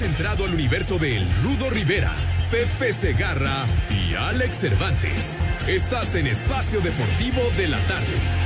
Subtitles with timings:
[0.00, 2.14] Has entrado al universo de Rudo Rivera,
[2.50, 5.40] Pepe Segarra y Alex Cervantes.
[5.68, 8.39] Estás en Espacio Deportivo de la Tarde.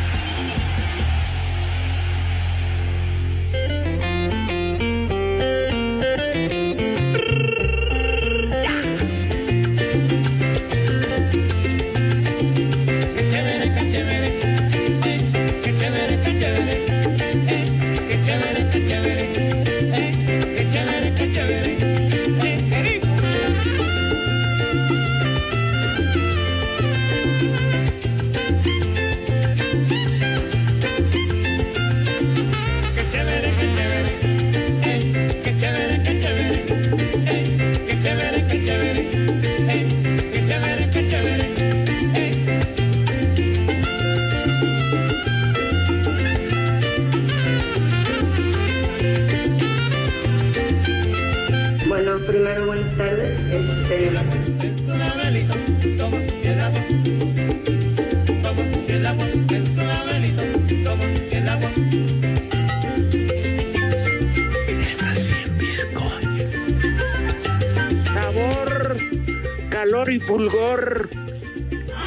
[70.26, 71.08] Fulgor.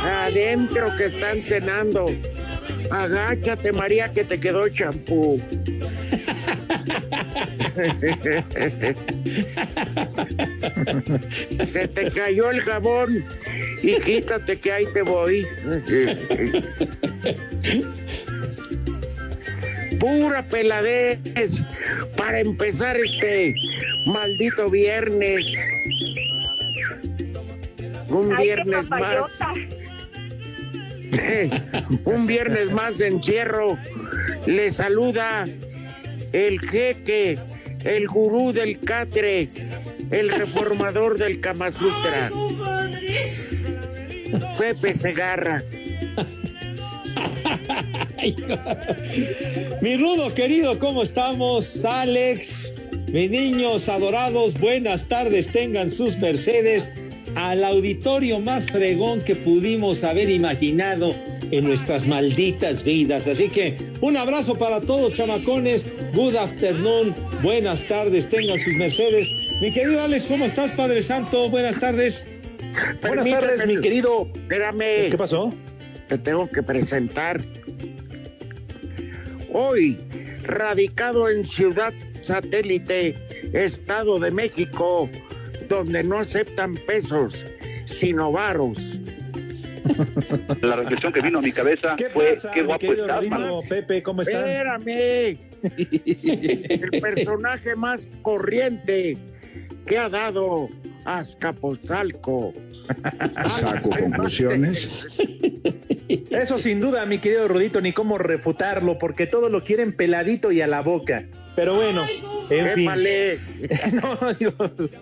[0.03, 2.05] Adentro que están cenando.
[2.91, 5.41] Agáchate, María, que te quedó champú.
[11.65, 13.25] Se te cayó el jabón
[13.83, 15.45] y quítate que ahí te voy.
[19.99, 21.19] Pura peladez
[22.15, 23.53] para empezar este
[24.07, 25.41] maldito viernes.
[28.09, 29.29] Un viernes más.
[32.05, 33.77] Un viernes más de encierro.
[34.45, 35.45] Le saluda
[36.33, 37.37] el jeque,
[37.83, 39.49] el gurú del catre,
[40.11, 42.31] el reformador del Kama Sutra.
[44.57, 45.63] Pepe Segarra.
[49.81, 51.85] Mi rudo querido, ¿cómo estamos?
[51.85, 52.73] Alex,
[53.07, 56.89] mis niños adorados, buenas tardes, tengan sus mercedes
[57.37, 61.13] al auditorio más fregón que pudimos haber imaginado
[61.51, 63.27] en nuestras malditas vidas.
[63.27, 65.85] Así que un abrazo para todos, chamacones.
[66.15, 69.29] Good afternoon, buenas tardes, tengan sus mercedes.
[69.61, 71.47] Mi querido Alex, ¿cómo estás, Padre Santo?
[71.49, 72.27] Buenas tardes.
[73.01, 74.27] Buenas tardes, mi querido.
[74.33, 75.11] Espérame.
[75.11, 75.53] ¿Qué pasó?
[76.07, 77.41] te tengo que presentar.
[79.51, 79.99] Hoy,
[80.43, 83.15] radicado en Ciudad Satélite,
[83.53, 85.09] Estado de México,
[85.67, 87.45] donde no aceptan pesos,
[87.85, 88.99] sino varos.
[90.61, 93.25] La reflexión que vino a mi cabeza ¿Qué fue pasa, qué guapo estás.
[93.69, 94.43] Pepe, ¿cómo están?
[94.43, 95.37] Espérame.
[95.77, 99.17] El personaje más corriente
[99.85, 100.69] que ha dado
[101.05, 102.53] Azcapotzalco.
[103.47, 104.89] Saco conclusiones.
[106.29, 110.61] Eso sin duda, mi querido Rudito, ni cómo refutarlo, porque todo lo quieren peladito y
[110.61, 111.25] a la boca.
[111.55, 112.05] Pero bueno,
[112.49, 112.91] en fin.
[113.93, 114.93] No, Dios.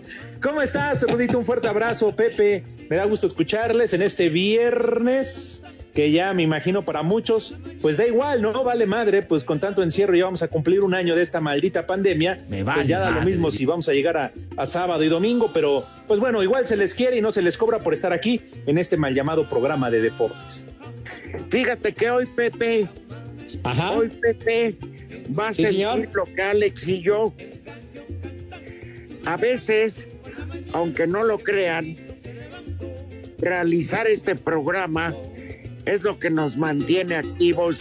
[0.42, 1.38] ¿Cómo estás, Rudito?
[1.38, 2.64] Un fuerte abrazo, Pepe.
[2.88, 5.64] Me da gusto escucharles en este viernes,
[5.94, 8.64] que ya me imagino para muchos, pues da igual, ¿no?
[8.64, 11.86] Vale madre, pues con tanto encierro ya vamos a cumplir un año de esta maldita
[11.86, 12.36] pandemia.
[12.48, 15.08] Me pues vale ya da lo mismo si vamos a llegar a, a sábado y
[15.08, 18.12] domingo, pero pues bueno, igual se les quiere y no se les cobra por estar
[18.12, 20.66] aquí en este mal llamado programa de deportes.
[21.50, 22.88] Fíjate que hoy, Pepe,
[23.64, 23.92] Ajá.
[23.92, 24.76] hoy, Pepe,
[25.38, 26.08] va a Sí, sentir señor.
[26.14, 27.32] lo que Alex y yo.
[29.24, 30.06] A veces,
[30.72, 31.96] aunque no lo crean,
[33.38, 35.14] realizar este programa
[35.84, 37.78] es lo que nos mantiene activos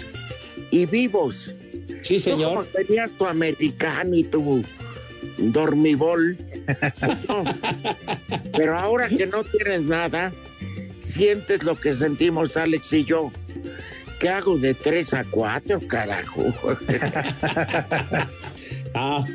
[0.71, 1.53] y vivos.
[2.01, 2.68] Sí, Tú como señor.
[2.74, 4.63] tenías tu americano y tu
[5.38, 6.38] dormibol.
[7.27, 7.44] No.
[8.56, 10.31] Pero ahora que no tienes nada,
[11.01, 13.31] sientes lo que sentimos Alex y yo
[14.30, 16.44] hago de tres a cuatro, carajo.
[18.94, 19.25] ah.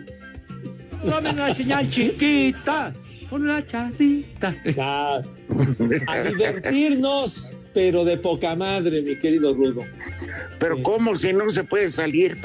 [1.05, 2.93] Dame una señal chiquita,
[3.31, 4.55] una charrita.
[4.79, 5.21] Ah.
[6.07, 9.85] A divertirnos, pero de poca madre, mi querido Rudo.
[10.59, 10.83] Pero eh.
[10.83, 12.39] ¿cómo si no se puede salir?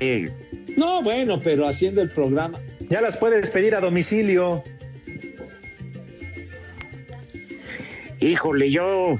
[0.00, 0.30] Eh.
[0.76, 2.58] No, bueno, pero haciendo el programa.
[2.90, 4.62] Ya las puedes pedir a domicilio.
[8.20, 9.18] Híjole, yo,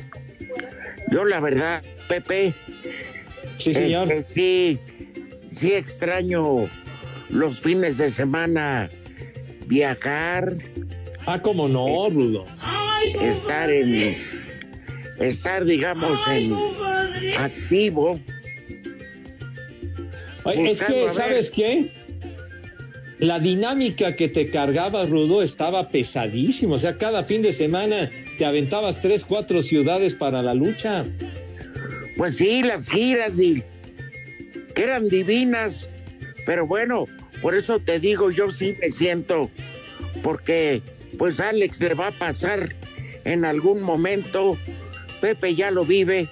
[1.10, 2.52] yo la verdad Pepe,
[3.58, 4.10] Sí, señor.
[4.12, 4.78] este, sí,
[5.56, 6.68] sí extraño
[7.30, 8.90] los fines de semana
[9.66, 10.54] viajar,
[11.26, 12.44] Ah, cómo no, Rudo.
[13.22, 14.16] estar en,
[15.18, 16.52] estar, digamos, en
[17.38, 18.18] activo.
[20.44, 21.08] Oye, es que.
[21.08, 21.90] ¿sabes qué?
[23.20, 26.74] La dinámica que te cargaba, Rudo, estaba pesadísimo.
[26.74, 31.06] O sea, cada fin de semana te aventabas tres, cuatro ciudades para la lucha.
[32.16, 33.62] Pues sí, las giras y
[34.74, 35.88] que eran divinas,
[36.46, 37.06] pero bueno,
[37.42, 39.50] por eso te digo, yo sí me siento,
[40.22, 40.82] porque
[41.18, 42.74] pues Alex le va a pasar
[43.24, 44.56] en algún momento,
[45.20, 46.28] Pepe ya lo vive,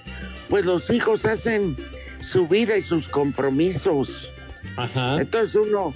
[0.49, 1.75] pues los hijos hacen
[2.21, 4.29] su vida y sus compromisos.
[4.77, 5.19] Ajá.
[5.19, 5.93] Entonces uno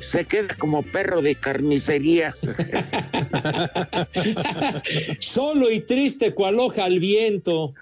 [0.00, 2.34] se queda como perro de carnicería.
[5.20, 7.72] Solo y triste cual hoja al viento.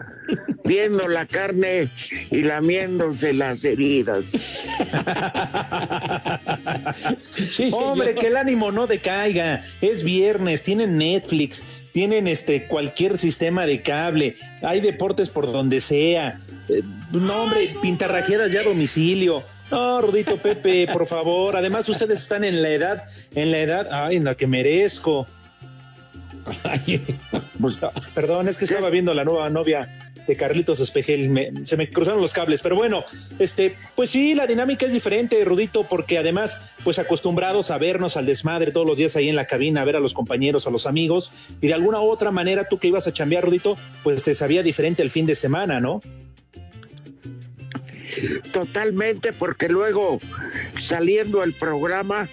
[0.64, 1.88] viendo la carne
[2.30, 4.26] y lamiéndose las heridas.
[7.20, 9.62] Sí, Hombre, que el ánimo no decaiga.
[9.80, 16.38] Es viernes, tienen Netflix, tienen este cualquier sistema de cable, hay deportes por donde sea.
[16.68, 16.82] Eh,
[17.12, 19.42] no, hombre, pintarrajeras ya a domicilio.
[19.70, 21.56] No, Rudito Pepe, por favor.
[21.56, 23.04] Además, ustedes están en la edad,
[23.34, 25.26] en la edad, ay, en la que merezco.
[27.60, 27.78] Pues,
[28.14, 32.20] Perdón, es que estaba viendo la nueva novia de Carlitos Espejel, me- se me cruzaron
[32.20, 33.04] los cables, pero bueno,
[33.38, 38.26] este, pues sí, la dinámica es diferente, Rudito, porque además, pues acostumbrados a vernos al
[38.26, 40.86] desmadre todos los días ahí en la cabina, a ver a los compañeros, a los
[40.86, 44.34] amigos, y de alguna u otra manera tú que ibas a chambear, Rudito, pues te
[44.34, 46.00] sabía diferente el fin de semana, ¿no?
[48.52, 50.20] Totalmente, porque luego
[50.78, 52.28] saliendo el programa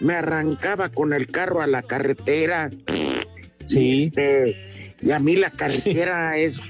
[0.00, 2.70] me arrancaba con el carro a la carretera.
[3.66, 4.04] Sí.
[4.14, 6.60] Este, y a mí la carretera es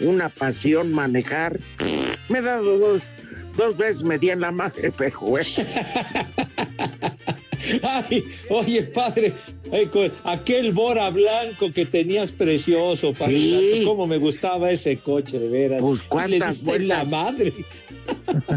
[0.00, 1.58] una pasión manejar.
[2.28, 3.10] Me he dado dos,
[3.56, 5.48] dos veces me di en la madre, pero bueno.
[7.82, 9.34] Ay, oye, padre,
[10.24, 13.34] aquel Bora blanco que tenías precioso, padre.
[13.34, 13.82] Sí.
[13.84, 15.80] Cómo me gustaba ese coche, de veras.
[15.80, 17.08] Pues, ¿cuántas en la vueltas?
[17.10, 17.52] madre.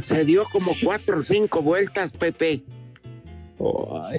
[0.06, 2.62] Se dio como cuatro o cinco vueltas, Pepe.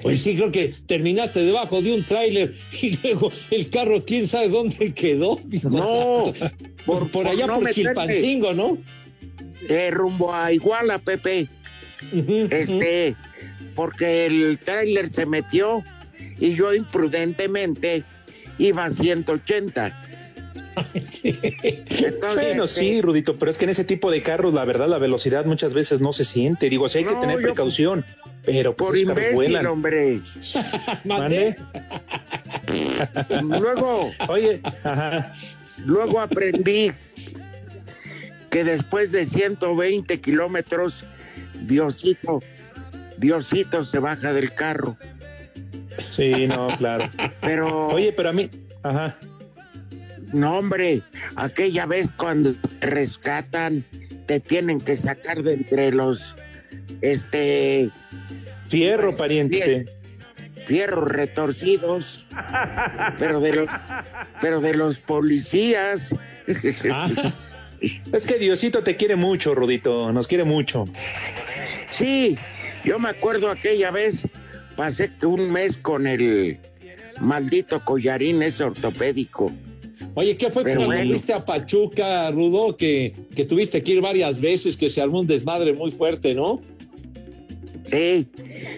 [0.01, 4.49] Pues sí, creo que terminaste debajo de un tráiler y luego el carro, quién sabe
[4.49, 5.39] dónde quedó.
[5.63, 6.33] No,
[6.85, 8.77] por, por, por allá no por Chilpancingo, ¿no?
[9.69, 11.47] eh, rumbo a Iguala, Pepe.
[12.49, 13.15] Este,
[13.75, 15.83] porque el tráiler se metió
[16.37, 18.03] y yo imprudentemente
[18.57, 20.01] iba a 180.
[21.23, 24.87] Entonces, Bueno, este, sí, Rudito, pero es que en ese tipo de carros, la verdad,
[24.89, 26.69] la velocidad muchas veces no se siente.
[26.69, 28.05] Digo, sí hay que tener yo- precaución,
[28.45, 29.65] pero pues por imbécil, vuelan.
[29.67, 30.19] hombre.
[31.05, 31.55] Mandé.
[32.67, 33.57] ¿Mande?
[33.59, 35.33] Luego, Oye, ajá.
[35.85, 36.91] luego aprendí
[38.49, 41.05] que después de 120 kilómetros,
[41.61, 42.39] Diosito,
[43.17, 44.97] Diosito se baja del carro.
[46.15, 47.09] Sí, no, claro.
[47.41, 48.49] Pero, Oye, pero a mí,
[48.83, 49.17] ajá.
[50.33, 51.01] no, hombre,
[51.35, 53.83] aquella vez cuando te rescatan,
[54.27, 56.35] te tienen que sacar de entre los,
[57.01, 57.89] este,
[58.69, 59.85] Fierro, Pues, pariente.
[60.65, 62.25] fierros retorcidos,
[63.19, 63.67] pero de los,
[64.41, 66.15] pero de los policías.
[66.91, 67.09] Ah,
[68.13, 70.85] Es que Diosito te quiere mucho, Rudito, nos quiere mucho.
[71.89, 72.37] Sí,
[72.85, 74.25] yo me acuerdo aquella vez,
[74.77, 76.59] pasé que un mes con el
[77.19, 79.51] maldito collarín ese ortopédico.
[80.15, 81.21] Oye, ¿qué fue Pero cuando bueno.
[81.35, 82.77] a Pachuca, Rudo?
[82.77, 86.61] Que, que tuviste que ir varias veces, que se armó un desmadre muy fuerte, ¿no?
[87.93, 88.27] Sí,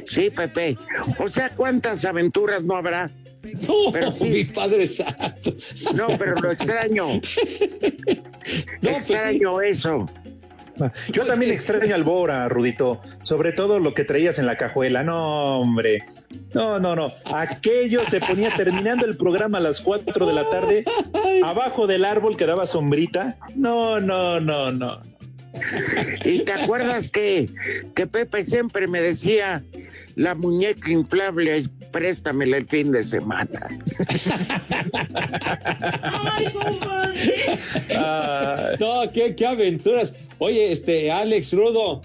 [0.07, 0.77] sí, Pepe.
[1.19, 3.09] O sea, ¿cuántas aventuras no habrá?
[3.65, 4.25] No, Pero sí.
[4.29, 5.53] mi padre santo.
[5.93, 7.21] No, pero lo extraño.
[8.81, 9.13] No, pues sí.
[9.13, 10.05] extraño eso.
[11.11, 15.03] Yo también extraño al Bora, Rudito, sobre todo lo que traías en la cajuela.
[15.03, 16.05] No, hombre.
[16.53, 17.11] No, no, no.
[17.25, 20.85] Aquello se ponía terminando el programa a las 4 de la tarde,
[21.43, 23.35] abajo del árbol que daba sombrita.
[23.55, 25.01] No, no, no, no.
[26.25, 27.49] ¿Y te acuerdas que,
[27.95, 29.63] que Pepe siempre me decía,
[30.15, 33.69] la muñeca inflable, préstamela el fin de semana?
[37.95, 40.13] Ah, No, qué, qué aventuras.
[40.39, 42.01] Oye, este, Alex Rudo,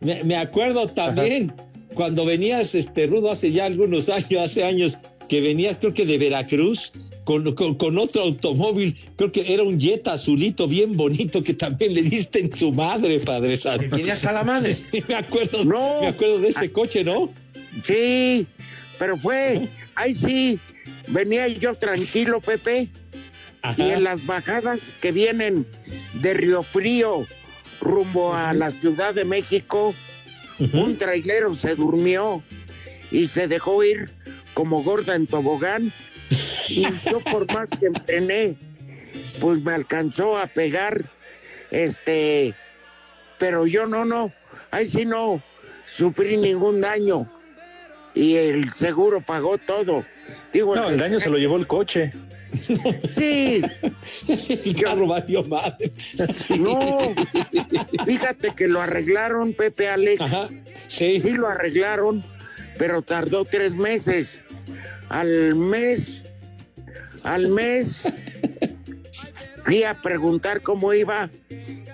[0.00, 1.52] me, me acuerdo también
[1.94, 4.98] cuando venías, este, Rudo, hace ya algunos años, hace años,
[5.28, 6.92] que venías, creo que de Veracruz,
[7.24, 11.94] con, con, con otro automóvil, creo que era un Jetta azulito bien bonito que también
[11.94, 13.96] le diste en su madre, Padre Santo.
[13.96, 14.76] Tiene hasta la madre.
[15.08, 16.00] me acuerdo, No.
[16.00, 17.30] me acuerdo de ese coche, ¿no?
[17.82, 18.46] Sí,
[18.98, 20.58] pero fue, ahí sí,
[21.08, 22.88] venía yo tranquilo, Pepe,
[23.78, 25.66] Y en las bajadas que vienen
[26.14, 27.26] de Río Frío
[27.80, 29.94] rumbo a la Ciudad de México,
[30.72, 32.42] un trailero se durmió
[33.10, 34.10] y se dejó ir
[34.54, 35.92] como gorda en tobogán.
[36.68, 38.56] Y yo por más que entrené,
[39.40, 41.04] pues me alcanzó a pegar,
[41.70, 42.54] este,
[43.38, 44.32] pero yo no, no,
[44.70, 45.42] ahí sí no
[45.86, 47.30] sufrí ningún daño.
[48.14, 50.04] Y el seguro pagó todo.
[50.52, 52.12] Digo, No, el daño se lo llevó el coche.
[53.12, 53.60] Sí.
[54.28, 55.90] El carro valió madre.
[56.56, 56.98] No,
[58.06, 60.20] fíjate que lo arreglaron, Pepe Alex.
[60.20, 60.48] Ajá,
[60.86, 61.20] sí.
[61.20, 62.22] Sí lo arreglaron,
[62.78, 64.40] pero tardó tres meses.
[65.08, 66.22] Al mes,
[67.22, 68.12] al mes,
[69.64, 71.30] fui a preguntar cómo iba.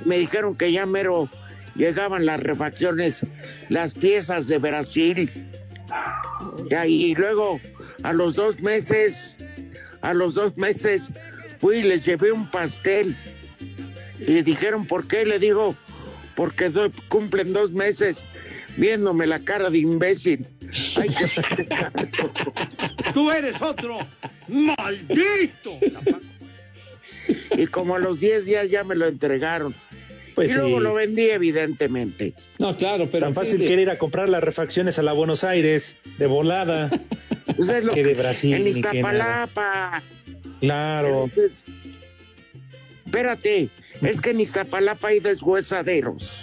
[0.05, 1.29] Me dijeron que ya mero
[1.75, 3.25] llegaban las refacciones,
[3.69, 5.31] las piezas de Brasil.
[6.71, 7.61] Y ahí luego,
[8.03, 9.37] a los dos meses,
[10.01, 11.11] a los dos meses,
[11.59, 13.15] fui y les llevé un pastel.
[14.19, 15.25] Y dijeron, ¿por qué?
[15.25, 15.75] Le digo,
[16.37, 18.25] porque do- cumplen dos meses
[18.77, 20.47] viéndome la cara de imbécil.
[20.97, 21.67] Ay, qué.
[23.15, 23.99] Tú eres otro.
[24.49, 25.79] ¡Maldito!
[27.57, 29.75] y como a los 10 días ya me lo entregaron.
[30.35, 30.85] Pues y luego sí.
[30.85, 32.35] lo vendí, evidentemente.
[32.59, 33.27] No, claro, pero.
[33.27, 36.91] Tan fácil que era ir a comprar las refacciones a la Buenos Aires, de volada.
[37.57, 40.03] Pues es lo Que de Brasil, En Iztapalapa.
[40.61, 41.25] Claro.
[41.25, 41.65] Entonces,
[43.05, 43.69] espérate,
[44.03, 46.39] es que en Iztapalapa hay deshuesaderos.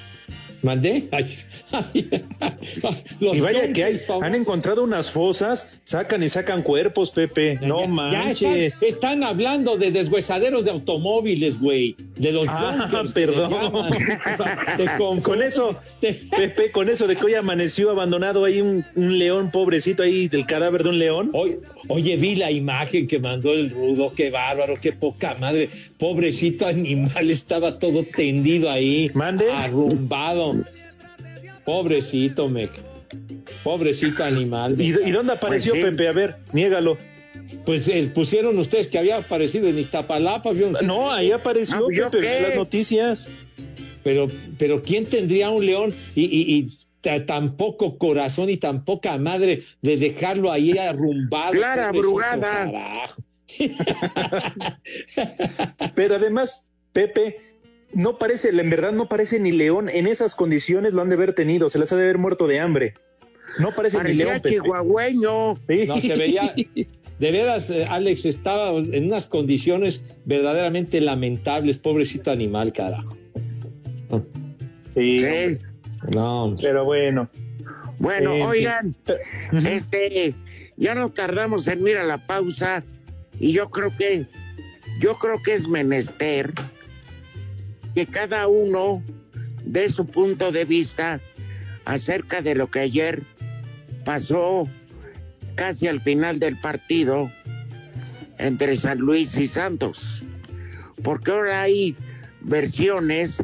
[0.64, 1.08] ¿Mandé?
[1.12, 1.26] Ay,
[1.72, 2.10] ay,
[3.20, 7.60] los Y vaya que hay, han encontrado unas fosas, sacan y sacan cuerpos, Pepe.
[7.62, 8.74] No Ya- ya manches.
[8.82, 11.96] están, están hablando de deshuesaderos de automóviles, güey.
[12.16, 13.52] De los Ah, perdón.
[14.78, 15.22] Te confundo.
[15.24, 19.52] Con eso, Te- Pepe, con eso de que hoy amaneció abandonado ahí un, un león
[19.52, 21.30] pobrecito ahí del cadáver de un león.
[21.34, 25.70] Oye, oye, vi la imagen que mandó el rudo, qué bárbaro, qué poca madre.
[26.00, 29.12] Pobrecito animal, estaba todo tendido ahí.
[29.14, 29.52] Mande.
[29.52, 30.47] Arrumbado.
[31.66, 32.70] Pobrecito, me.
[33.64, 34.80] Pobrecito animal.
[34.80, 35.86] ¿Y, y dónde apareció Pues.
[35.92, 36.08] Pepe?
[36.08, 36.98] A ver, niégalo.
[37.66, 40.72] Pues eh, pusieron ustedes que había aparecido en Iztapalapa, ¿vio?
[40.84, 42.38] No, ahí apareció Ah, pues, ¿yo Pepe qué?
[42.38, 43.30] en las noticias.
[44.04, 44.28] Pero,
[44.58, 46.68] pero ¿quién tendría un león y, y- y
[47.02, 51.52] ta- tan poco corazón y tan poca madre de dejarlo ahí arrumbado?
[51.52, 53.10] Clara Brugada.
[55.96, 57.38] Pero además, Pepe,
[57.94, 59.90] no parece, en verdad no parece ni león.
[59.90, 62.60] En esas condiciones lo han de haber tenido, se les ha de haber muerto de
[62.60, 62.94] hambre.
[63.60, 65.56] No parece ni león, chihuahueño.
[65.68, 65.86] Sí.
[65.88, 66.54] No, se veía,
[67.20, 73.18] de veras, eh, Alex estaba en unas condiciones verdaderamente lamentables, pobrecito animal, carajo.
[74.96, 75.58] Sí, Sí.
[76.12, 77.30] No, Pero bueno.
[78.00, 78.46] Bueno, En fin.
[78.48, 78.96] oigan,
[79.68, 80.36] este,
[80.76, 82.84] ya no tardamos en ir a la pausa
[83.40, 84.26] y yo creo que,
[85.00, 86.54] yo creo que es menester
[87.98, 89.02] que cada uno
[89.66, 91.20] dé su punto de vista
[91.84, 93.24] acerca de lo que ayer
[94.06, 94.70] pasó
[95.56, 97.32] casi al final del partido
[98.38, 100.24] entre San Luis y Santos.
[101.02, 101.96] Porque ahora hay
[102.42, 103.42] versiones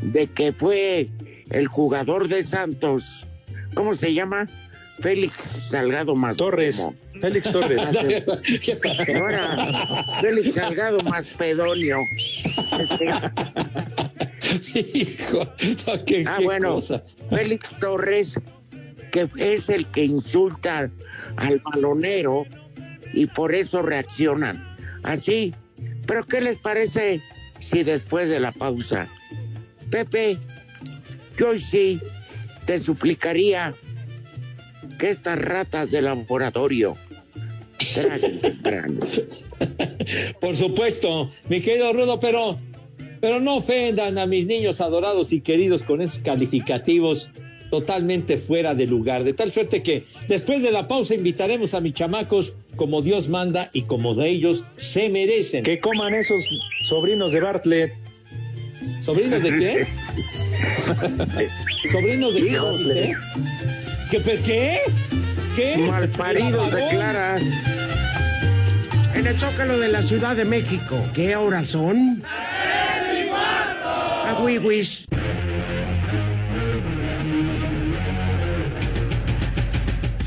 [0.00, 1.10] de que fue
[1.50, 3.26] el jugador de Santos,
[3.74, 4.48] ¿cómo se llama?
[5.00, 5.34] Félix
[5.68, 6.86] Salgado más Torres.
[7.20, 7.80] Félix Torres.
[9.14, 11.96] Ahora, Félix Salgado más pedonio.
[12.78, 13.08] Este,
[14.74, 15.44] Hijo,
[15.86, 17.02] no, qué, ah, qué bueno, cosa.
[17.30, 18.38] Félix Torres,
[19.10, 20.90] que es el que insulta
[21.36, 22.44] al balonero
[23.14, 24.62] y por eso reaccionan.
[25.04, 25.54] Así,
[26.06, 27.20] pero ¿qué les parece
[27.62, 29.06] si después de la pausa,
[29.90, 30.38] Pepe,
[31.38, 32.00] yo hoy sí
[32.66, 33.74] te suplicaría
[35.02, 36.96] que estas ratas de laboratorio
[37.92, 39.00] traguen temprano?
[40.40, 42.60] Por supuesto, mi querido Rudo, pero,
[43.20, 47.30] pero no ofendan a mis niños adorados y queridos con esos calificativos
[47.68, 49.24] totalmente fuera de lugar.
[49.24, 53.64] De tal suerte que después de la pausa invitaremos a mis chamacos como Dios manda
[53.72, 55.64] y como de ellos se merecen.
[55.64, 56.48] Que coman esos
[56.84, 57.92] sobrinos de Bartlett.
[59.00, 59.86] ¿Sobrinos de qué?
[61.90, 63.12] ¿Sobrinos de qué?
[64.12, 64.20] ¿Qué?
[64.20, 64.42] ¿Qué?
[64.44, 64.80] ¿Qué?
[65.56, 65.76] ¿Qué?
[65.78, 66.90] Malparidos ¿Grabador?
[66.90, 67.38] declara.
[69.14, 71.02] En el Zócalo de la Ciudad de México.
[71.14, 72.22] ¿Qué horas son?
[74.28, 75.06] Agüiwis.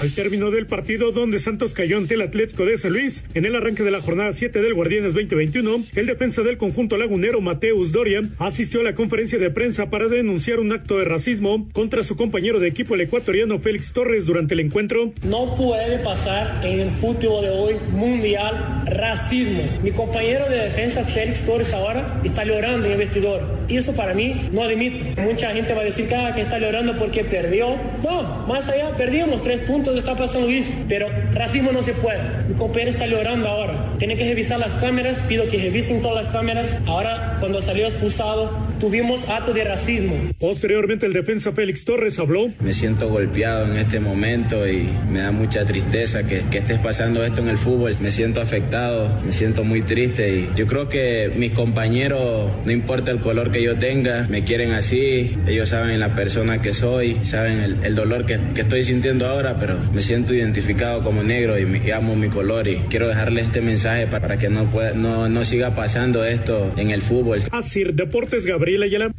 [0.01, 3.55] Al término del partido donde Santos cayó ante el Atlético de San Luis, en el
[3.55, 8.21] arranque de la jornada 7 del Guardianes 2021, el defensa del conjunto lagunero Mateus Doria
[8.37, 12.59] asistió a la conferencia de prensa para denunciar un acto de racismo contra su compañero
[12.59, 15.13] de equipo el ecuatoriano Félix Torres durante el encuentro.
[15.23, 19.63] No puede pasar en el fútbol de hoy mundial racismo.
[19.81, 24.13] Mi compañero de defensa Félix Torres ahora está llorando en el vestidor y eso para
[24.13, 25.03] mí no admito.
[25.21, 27.75] Mucha gente va a decir que, ah, que está llorando porque perdió.
[28.03, 32.19] No, más allá, perdimos tres puntos, está pasando Luis, pero racismo no se puede.
[32.47, 33.91] Mi compañero está llorando ahora.
[33.99, 36.79] Tiene que revisar las cámaras, pido que revisen todas las cámaras.
[36.87, 40.15] Ahora, cuando salió expulsado, tuvimos acto de racismo.
[40.39, 42.51] Posteriormente, el defensa Félix Torres habló.
[42.59, 47.23] Me siento golpeado en este momento y me da mucha tristeza que, que estés pasando
[47.23, 47.95] esto en el fútbol.
[48.01, 53.11] Me siento afectado, me siento muy triste y yo creo que mis compañeros, no importa
[53.11, 55.37] el color que yo tenga, me quieren así.
[55.47, 59.57] Ellos saben la persona que soy, saben el, el dolor que, que, estoy sintiendo ahora,
[59.59, 63.45] pero me siento identificado como negro y, me, y amo mi color y quiero dejarles
[63.45, 67.39] este mensaje para, para que no, pueda, no, no siga pasando esto en el fútbol.
[67.51, 69.11] Así, Deportes Gabriel Ayala.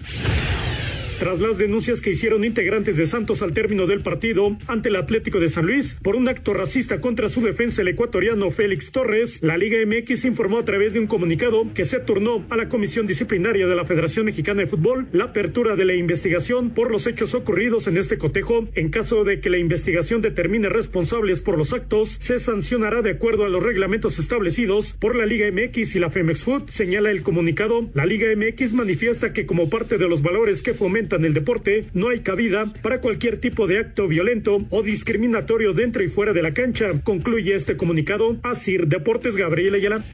[1.18, 5.40] Tras las denuncias que hicieron integrantes de Santos al término del partido ante el Atlético
[5.40, 9.56] de San Luis por un acto racista contra su defensa el ecuatoriano Félix Torres, la
[9.56, 13.66] Liga MX informó a través de un comunicado que se turnó a la Comisión Disciplinaria
[13.66, 17.86] de la Federación Mexicana de Fútbol la apertura de la investigación por los hechos ocurridos
[17.86, 18.68] en este cotejo.
[18.74, 23.44] En caso de que la investigación determine responsables por los actos, se sancionará de acuerdo
[23.44, 27.86] a los reglamentos establecidos por la Liga MX y la Femex Food, señala el comunicado.
[27.94, 31.84] La Liga MX manifiesta que como parte de los valores que fomentan en el deporte,
[31.94, 36.42] no hay cabida para cualquier tipo de acto violento o discriminatorio dentro y fuera de
[36.42, 38.36] la cancha, concluye este comunicado.
[38.42, 40.04] Asir Deportes Gabriel Ayala.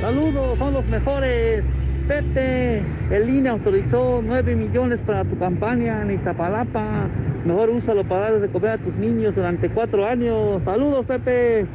[0.00, 1.64] Saludos, son los mejores.
[2.06, 7.08] Pepe, el INE autorizó 9 millones para tu campaña en Iztapalapa.
[7.44, 10.62] Mejor úsalo para darles de comer a tus niños durante cuatro años.
[10.62, 11.66] Saludos, Pepe.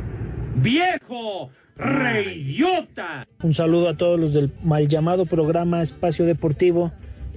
[0.55, 1.51] ¡Viejo!
[1.79, 3.25] ¡Reyota!
[3.41, 6.91] Un saludo a todos los del mal llamado programa Espacio Deportivo.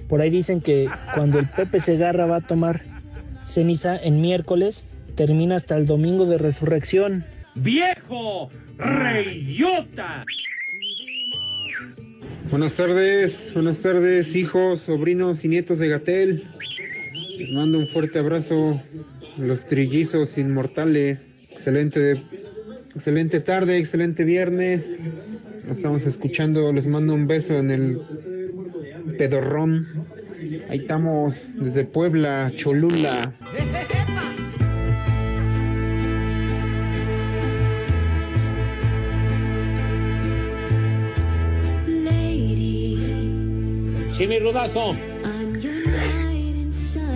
[0.09, 2.81] Por ahí dicen que cuando el Pepe Segarra va a tomar
[3.45, 4.85] ceniza en miércoles,
[5.15, 7.23] termina hasta el domingo de resurrección.
[7.55, 8.49] ¡Viejo!
[8.77, 10.25] ¡Reyota!
[12.49, 16.43] Buenas tardes, buenas tardes, hijos, sobrinos y nietos de Gatel.
[17.37, 18.81] Les mando un fuerte abrazo,
[19.37, 21.29] los trillizos inmortales.
[21.49, 22.21] Excelente,
[22.95, 24.89] excelente tarde, excelente viernes.
[25.67, 27.99] Nos estamos escuchando, les mando un beso en el
[29.17, 30.05] pedorrón.
[30.69, 33.33] Ahí estamos desde Puebla, Cholula.
[44.11, 44.95] Sí, mi rudazo.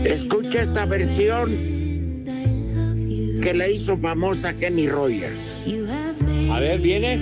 [0.04, 1.77] Escucha esta versión
[3.48, 5.64] que le hizo famosa Kenny Rogers.
[6.52, 7.18] A ver, viene.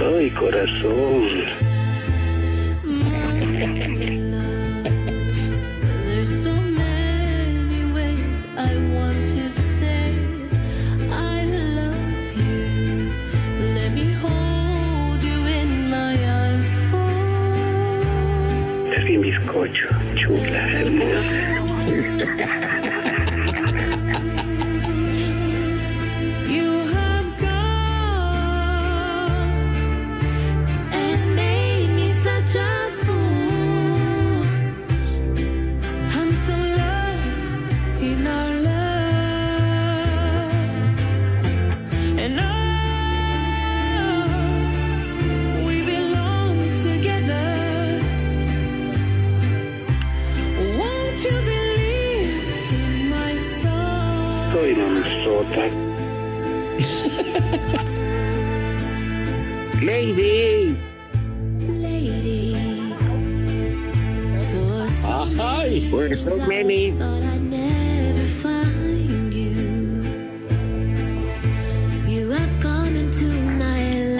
[0.00, 1.63] Ay, corazón.
[20.94, 22.60] Yeah.
[65.94, 66.90] We're so many.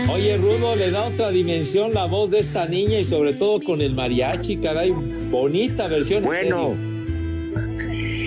[0.09, 3.81] Oye, Rudo, le da otra dimensión la voz de esta niña y sobre todo con
[3.81, 4.93] el mariachi, caray.
[4.93, 6.19] Bonita versión.
[6.19, 6.77] en Bueno,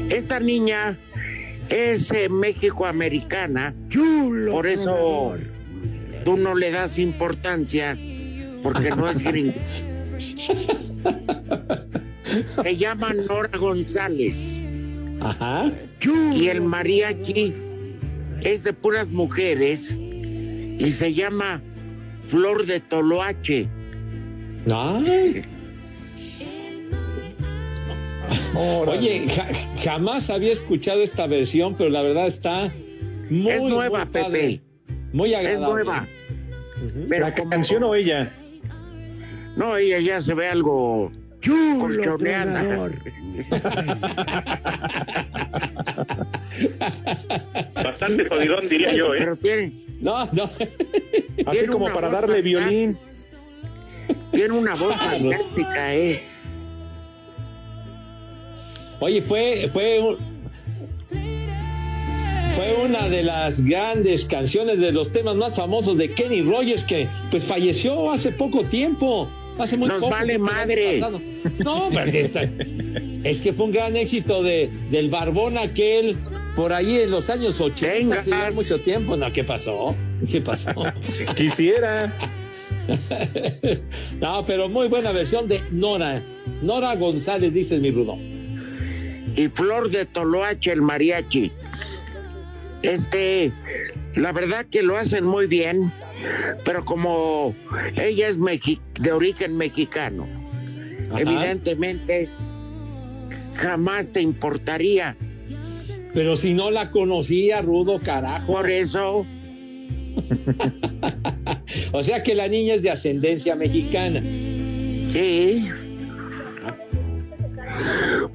[0.09, 0.99] esta niña
[1.69, 3.73] es eh, México-americana.
[4.51, 5.37] Por eso
[6.25, 7.97] tú no le das importancia
[8.61, 9.53] porque no es gringo.
[12.63, 14.59] Se llama Nora González.
[15.21, 15.71] Ajá.
[16.33, 17.53] Y el mariachi
[18.43, 21.61] es de puras mujeres y se llama
[22.29, 23.67] Flor de Toloache.
[24.71, 25.41] Ay.
[28.55, 29.47] Oye, ja-
[29.83, 32.71] jamás había escuchado esta versión, pero la verdad está
[33.29, 34.61] muy es nueva, muy padre, Pepe.
[35.13, 35.83] Muy Es agradable.
[35.83, 36.07] nueva.
[37.09, 38.31] Pero ¿La como- canción o ella?
[39.55, 41.11] No, ella ya se ve algo
[41.43, 42.61] colchoneada.
[42.61, 42.93] tronador.
[47.75, 49.17] Bastante jodidón, diría yo, ¿eh?
[49.19, 49.71] Pero tiene,
[50.01, 50.43] No, no.
[50.43, 50.63] Así
[51.59, 52.41] Tiene como una para voz darle fantástica.
[52.67, 52.97] violín.
[54.31, 56.23] tiene una voz fantástica, ¿eh?
[58.99, 60.17] Oye, fue, fue, un-
[62.55, 67.07] fue una de las grandes canciones de los temas más famosos de Kenny Rogers que
[67.29, 69.29] pues falleció hace poco tiempo.
[69.59, 70.11] Hace muy Nos poco.
[70.11, 71.01] vale madre.
[71.59, 71.89] No,
[73.23, 76.15] es que fue un gran éxito de, del Barbón aquel
[76.55, 78.23] por ahí en los años 80.
[78.23, 78.27] Tengas.
[78.27, 79.15] hace mucho tiempo.
[79.17, 79.95] No, ¿qué pasó?
[80.29, 80.71] ¿Qué pasó?
[81.35, 82.13] Quisiera.
[84.21, 86.21] no, pero muy buena versión de Nora.
[86.61, 88.17] Nora González, dice mi Rudo.
[89.35, 91.51] y Flor de Toloache, el mariachi.
[92.81, 93.51] Este,
[94.15, 95.91] la verdad que lo hacen muy bien,
[96.63, 97.55] pero como
[97.95, 100.25] ella es mexi- de origen mexicano,
[101.11, 101.21] Ajá.
[101.21, 102.29] evidentemente
[103.55, 105.15] jamás te importaría.
[106.13, 108.51] Pero si no la conocía, Rudo, carajo.
[108.53, 109.25] Por eso,
[111.91, 114.19] O sea que la niña es de ascendencia mexicana.
[115.11, 115.67] sí.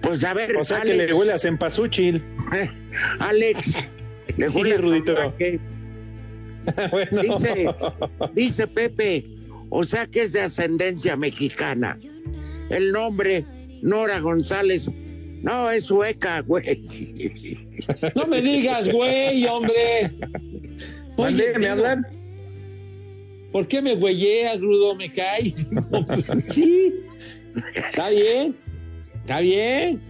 [0.01, 2.23] Pues a ver, O sea Alex, que le huele a cempasúchil.
[3.19, 3.79] Alex,
[4.37, 5.35] le Sí, huele a Rudito.
[6.91, 7.23] bueno.
[7.23, 7.67] Dice,
[8.35, 9.25] dice Pepe,
[9.71, 11.99] o sea que es de ascendencia mexicana.
[12.71, 13.45] El nombre,
[13.83, 14.91] Nora González,
[15.43, 17.59] no, es sueca, güey.
[18.15, 20.13] No me digas, güey, hombre.
[21.19, 22.07] Mande, ¿me hablan?
[23.51, 24.95] ¿Por qué me güeyeas, Rudo?
[24.95, 25.53] Me cae.
[25.73, 26.95] No, pues, sí.
[27.75, 28.55] Está bien.
[29.01, 30.01] Está bien.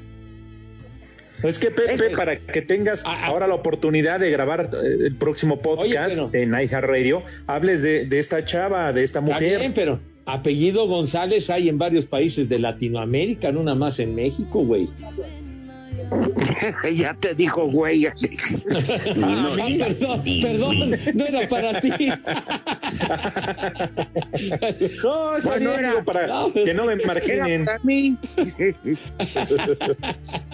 [1.43, 3.27] Es que Pepe, para que tengas Ah, ah.
[3.27, 8.07] ahora la oportunidad de grabar eh, el próximo podcast pero- de Naija Radio, hables de,
[8.07, 9.59] de esta chava, de esta Está mujer.
[9.59, 14.65] bien, pero apellido González hay en varios países de Latinoamérica, no nada más en México,
[14.65, 14.89] güey.
[16.95, 18.65] ya te dijo, güey, Alex.
[19.23, 21.91] Ah, perdón, perdón, no era para ti.
[25.03, 27.65] No, está Bueno, bien, era- para no, que no me marginen.
[27.65, 28.17] para mí.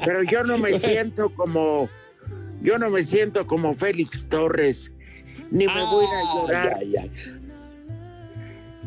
[0.04, 1.88] Pero yo no me siento como,
[2.62, 4.90] yo no me siento como Félix Torres.
[5.50, 7.08] Ni me voy a ir a Ah, llorar, ya, ya.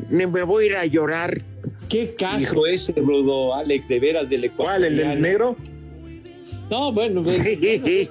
[0.10, 1.42] ni me voy a ir a llorar.
[1.90, 5.56] Qué caso ese, Rudo, Alex, de veras del ¿Cuál, el del negro?
[6.72, 8.08] No, bueno, de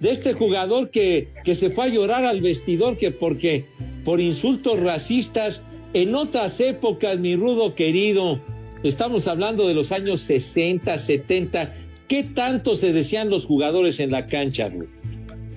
[0.00, 3.64] este jugador que, que se fue a llorar al vestidor que porque
[4.04, 5.60] por insultos racistas
[5.92, 8.38] en otras épocas, mi rudo querido,
[8.84, 11.74] estamos hablando de los años 60, 70,
[12.06, 14.86] ¿qué tanto se decían los jugadores en la cancha, Rudo?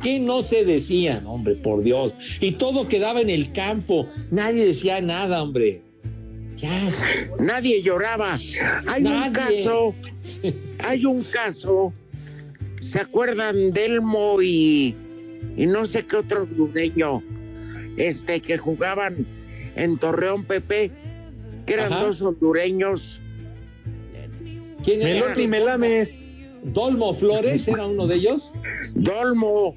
[0.02, 2.14] ¿Qué no se decían, hombre, por Dios?
[2.42, 5.84] Y todo quedaba en el campo, nadie decía nada, hombre.
[7.40, 8.38] Nadie lloraba.
[8.88, 9.96] Hay un caso,
[10.84, 11.94] hay un caso.
[12.82, 14.96] ¿Se acuerdan de Elmo y,
[15.58, 17.24] y no sé qué otro hondureño?
[17.98, 19.26] Este que jugaban
[19.76, 20.92] en Torreón Pepe,
[21.66, 22.06] que eran Ajá.
[22.06, 23.20] dos hondureños.
[24.84, 25.14] ¿Quién era?
[25.28, 26.22] Melón y Melames.
[26.64, 28.52] Dolmo Flores era uno de ellos.
[28.96, 29.76] Dolmo.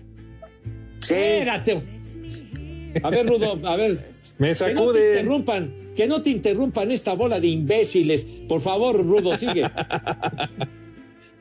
[1.01, 1.15] Sí.
[1.15, 1.83] Espérate.
[3.03, 3.93] A ver, Rudo, a ver.
[4.39, 5.11] Me Que no te sacude.
[5.19, 8.23] interrumpan, que no te interrumpan esta bola de imbéciles.
[8.49, 9.69] Por favor, Rudo, sigue.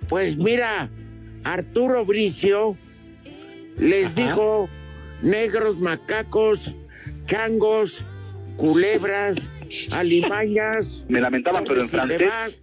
[0.09, 0.89] Pues mira,
[1.43, 2.75] Arturo Bricio
[3.77, 4.25] les Ajá.
[4.25, 4.69] dijo
[5.21, 6.73] negros, macacos,
[7.25, 8.03] changos,
[8.55, 9.47] culebras,
[9.91, 11.05] alimañas.
[11.07, 12.21] Me lamentaban, pero en francés.
[12.25, 12.55] vas,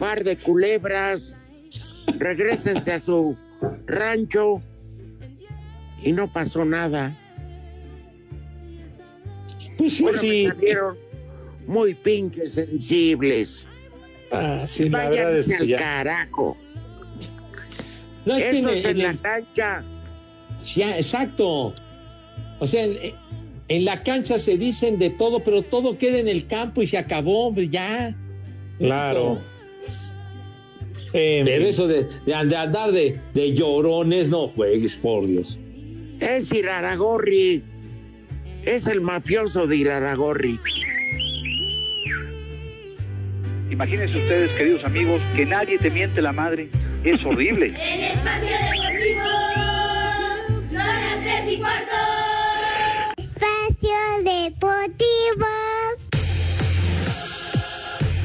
[0.00, 1.38] par de culebras,
[2.18, 3.36] regrésense a su
[3.86, 4.60] rancho
[6.02, 7.14] y no pasó nada.
[9.82, 10.44] Pues sí, Bueno, sí.
[10.48, 10.96] me salieron
[11.66, 13.66] muy pinches sensibles.
[14.30, 15.76] Ah, sí, la verdad es Váyanse que al ya.
[15.76, 16.56] carajo.
[18.24, 19.84] No, es que en, en en la el- cancha.
[20.76, 21.74] ya, exacto.
[22.60, 22.96] O sea, en,
[23.68, 26.96] en la cancha se dicen de todo, pero todo queda en el campo y se
[26.98, 28.14] acabó, hombre, ya.
[28.78, 29.38] Claro.
[31.12, 35.60] Pero eso de, de andar de, de llorones, no juegues, por Dios.
[36.20, 37.62] Es Iraragorri
[38.64, 40.60] es el mafioso de Iraragorri.
[43.70, 46.68] Imagínense ustedes, queridos amigos, que nadie te miente la madre.
[47.04, 47.68] Es horrible.
[47.68, 49.24] en Espacio Deportivo,
[50.68, 51.96] son las tres y cuarto.
[53.16, 55.46] Espacio Deportivo.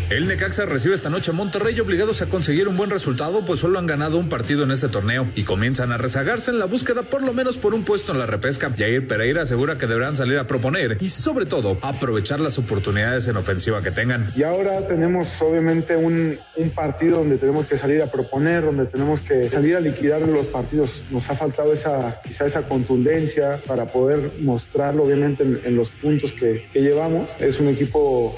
[0.10, 3.78] El Necaxa recibe esta noche a Monterrey obligados a conseguir un buen resultado, pues solo
[3.78, 7.24] han ganado un partido en este torneo y comienzan a rezagarse en la búsqueda por
[7.24, 8.72] lo menos por un puesto en la repesca.
[8.72, 13.36] Jair Pereira asegura que deberán salir a proponer y sobre todo aprovechar las oportunidades en
[13.36, 14.32] ofensiva que tengan.
[14.34, 16.40] Y ahora tenemos obviamente un,
[16.74, 21.02] partido donde tenemos que salir a proponer, donde tenemos que salir a liquidar los partidos.
[21.12, 26.66] Nos ha faltado esa, quizá esa contundencia para poder mostrarlo obviamente en, los puntos que
[26.74, 27.32] llevamos.
[27.40, 28.34] Es un equipo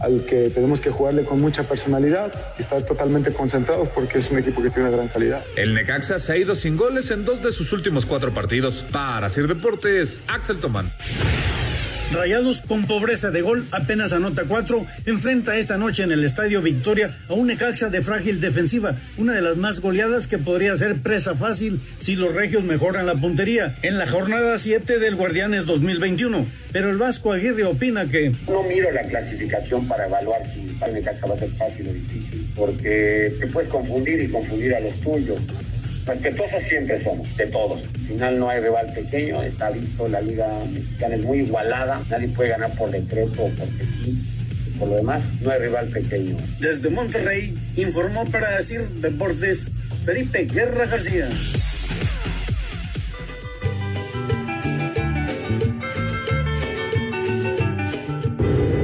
[0.00, 4.38] al que tenemos que jugarle con mucha personalidad y estar totalmente concentrados porque es un
[4.38, 5.42] equipo que tiene una gran calidad.
[5.56, 8.84] El Necaxa se ha ido sin goles en dos de sus últimos cuatro partidos.
[8.90, 10.90] Para Sir Deportes, Axel Tomán.
[12.12, 17.16] Rayados con pobreza de gol, apenas anota cuatro, enfrenta esta noche en el Estadio Victoria
[17.28, 21.34] a un Necaxa de frágil defensiva, una de las más goleadas que podría ser presa
[21.34, 26.44] fácil si los regios mejoran la puntería, en la jornada 7 del Guardianes 2021.
[26.70, 28.30] Pero el Vasco Aguirre opina que...
[28.46, 32.46] No miro la clasificación para evaluar si para Necaxa va a ser fácil o difícil,
[32.54, 35.38] porque te puedes confundir y confundir a los tuyos.
[36.06, 37.82] Respetuosos siempre somos, de todos.
[37.82, 42.28] Al final no hay rival pequeño, está visto, la liga mexicana es muy igualada, nadie
[42.28, 44.18] puede ganar por decreto o porque sí.
[44.78, 46.36] Por lo demás, no hay rival pequeño.
[46.58, 49.66] Desde Monterrey, informó para decir Deportes
[50.04, 51.28] Felipe Guerra García.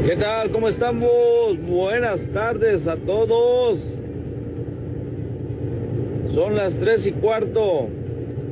[0.07, 0.50] ¿Qué tal?
[0.50, 1.59] ¿Cómo estamos?
[1.66, 3.98] Buenas tardes a todos.
[6.38, 7.88] Son las tres y cuarto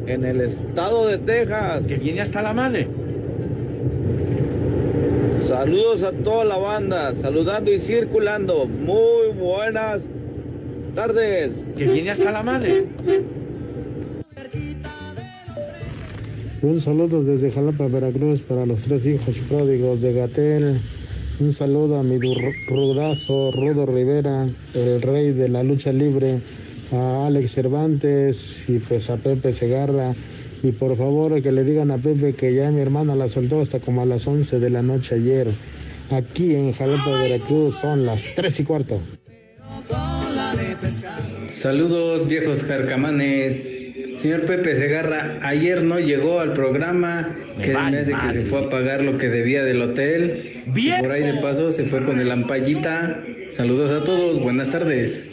[0.08, 1.86] en el estado de Texas.
[1.86, 2.88] Que viene hasta la madre.
[5.38, 8.66] Saludos a toda la banda, saludando y circulando.
[8.66, 10.02] Muy buenas
[10.96, 11.52] tardes.
[11.76, 12.86] Que viene hasta la madre.
[16.62, 20.80] Un saludo desde Jalapa, Veracruz, para los tres hijos pródigos de Gatel.
[21.38, 26.40] Un saludo a mi rudazo Rudo Rivera, el rey de la lucha libre,
[26.92, 30.14] a Alex Cervantes y pues a Pepe Segarra.
[30.62, 33.78] Y por favor que le digan a Pepe que ya mi hermana la soltó hasta
[33.78, 35.48] como a las 11 de la noche ayer.
[36.10, 39.00] Aquí en Jalapa, Veracruz son las tres y cuarto.
[41.48, 43.72] Saludos viejos carcamanes.
[44.14, 48.64] Señor Pepe Segarra, ayer no llegó al programa, que se me hace que se fue
[48.64, 50.64] a pagar lo que debía del hotel.
[50.74, 53.22] Y por ahí de paso se fue con el ampallita.
[53.50, 55.28] Saludos a todos, buenas tardes.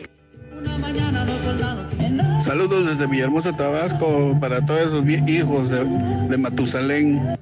[2.43, 5.85] Saludos desde Villahermosa, Tabasco, para todos vie- hijos de,
[6.29, 7.37] de Matusalén.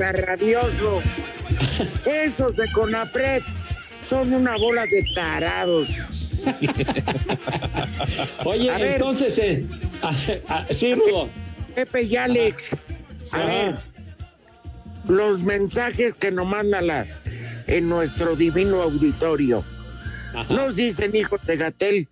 [0.00, 1.02] Está rabioso.
[2.06, 3.42] Esos de Conapred
[4.08, 5.88] son una bola de tarados.
[8.44, 8.92] Oye, A ver.
[8.92, 9.66] entonces, eh,
[10.02, 10.12] ah,
[10.48, 11.28] ah, sí, Rudo.
[11.74, 12.74] Pepe y Alex,
[13.32, 13.46] a Ajá.
[13.46, 13.76] ver,
[15.08, 17.06] los mensajes que nos mandan la-
[17.66, 19.64] en nuestro divino auditorio.
[20.48, 22.08] Nos dicen, hijos de Gatel,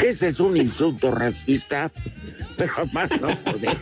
[0.00, 1.90] que ese es un insulto racista,
[2.56, 3.76] pero más no poder.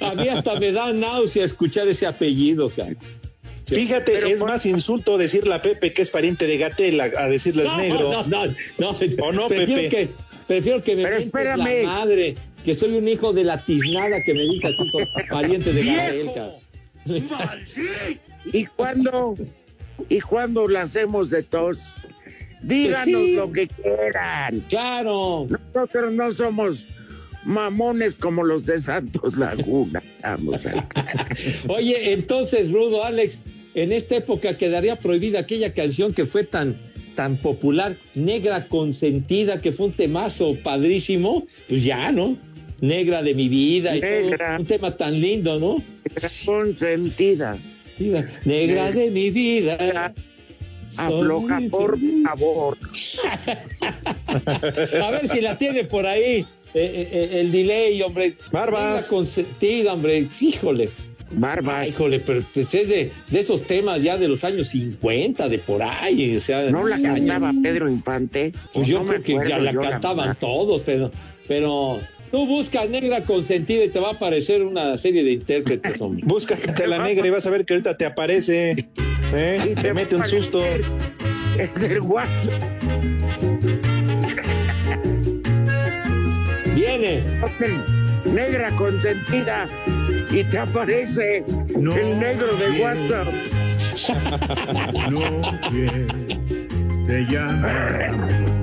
[0.00, 2.94] A mí hasta me da náusea escuchar ese apellido, cara.
[3.66, 7.66] Fíjate, es más insulto decirle a Pepe que es pariente de Gatel a, a decirles
[7.66, 8.10] No, negro.
[8.26, 8.46] no, no,
[8.78, 8.98] no.
[9.22, 9.88] ¿O no, prefiero Pepe?
[9.88, 10.08] Que,
[10.46, 11.84] prefiero que me Pero mientes la espérame.
[11.86, 14.98] madre, que soy un hijo de la tiznada que me digas hijo
[15.30, 16.54] pariente de Gabriel, cara.
[18.52, 19.36] ¿Y cuándo?
[20.08, 21.92] ¿Y cuándo la hacemos de tos?
[22.62, 23.34] Díganos sí.
[23.34, 24.60] lo que quieran.
[24.68, 25.46] Claro.
[25.48, 26.86] Nosotros no somos
[27.44, 30.02] mamones como los de Santos Laguna.
[30.22, 30.84] Vamos al
[31.68, 33.40] Oye, entonces, Rudo, Alex,
[33.74, 36.76] en esta época quedaría prohibida aquella canción que fue tan,
[37.14, 42.36] tan popular, Negra Consentida, que fue un temazo padrísimo, pues ya, ¿no?
[42.80, 44.50] Negra de mi vida y Negra.
[44.50, 45.82] todo, un tema tan lindo, ¿no?
[46.46, 47.58] consentida.
[48.44, 50.12] Negra de mi vida.
[50.98, 52.78] Afloja, por favor.
[55.02, 58.34] A ver si la tiene por ahí eh, eh, eh, el delay, hombre.
[58.52, 59.08] Barbas.
[59.08, 60.26] consentida, hombre.
[60.40, 60.90] Híjole.
[61.30, 61.88] Barbas.
[61.88, 65.82] híjole, pero pues, es de, de esos temas ya de los años 50, de por
[65.82, 66.36] ahí.
[66.36, 68.52] O sea, ¿No la años- cantaba Pedro Infante?
[68.72, 71.10] Pues yo No creo que ya la cantaban todos, pero,
[71.46, 71.98] pero
[72.30, 76.22] tú buscas negra consentida y te va a aparecer una serie de intérpretes, hombre.
[76.26, 78.84] Búscate a la negra y vas a ver que ahorita te aparece.
[79.32, 79.74] ¿eh?
[79.80, 80.62] Te mete un susto.
[80.64, 82.50] El del guaso.
[86.74, 87.22] Viene.
[88.24, 89.68] Negra consentida
[90.30, 93.28] y te aparece el negro de WhatsApp.
[95.10, 96.06] Noche
[97.06, 98.57] te llama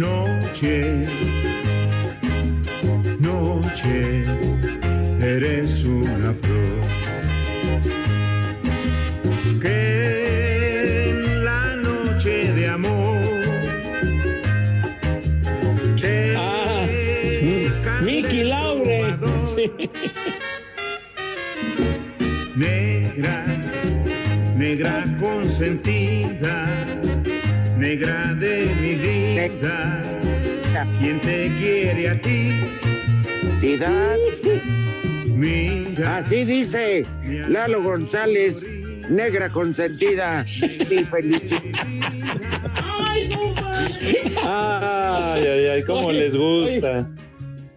[0.00, 1.06] Noche,
[3.18, 4.24] noche,
[5.20, 6.80] eres una flor
[9.60, 13.20] que en la noche de amor
[16.00, 16.86] te Ah,
[18.02, 19.04] Mickey Laure.
[19.44, 19.70] Sí.
[22.56, 23.44] negra,
[24.56, 26.66] negra consentida,
[27.76, 28.32] negra
[29.48, 30.02] vida.
[30.98, 32.52] ¿Quién te quiere a ti?
[33.42, 34.16] Identidad.
[35.26, 36.18] Mira.
[36.18, 37.04] Así dice
[37.48, 38.64] Lalo González,
[39.08, 41.60] negra consentida y felicidad.
[44.42, 47.08] Ay, ay, ay, cómo les gusta.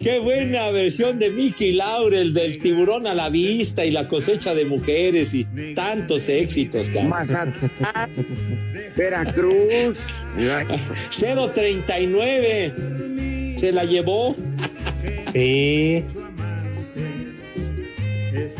[0.03, 4.65] Qué buena versión de Mickey Laurel del tiburón a la vista y la cosecha de
[4.65, 6.89] mujeres y tantos éxitos.
[7.03, 7.53] Mazatlán,
[8.97, 9.97] Veracruz.
[11.53, 12.73] 039
[13.57, 14.35] se la llevó.
[15.31, 16.03] Sí.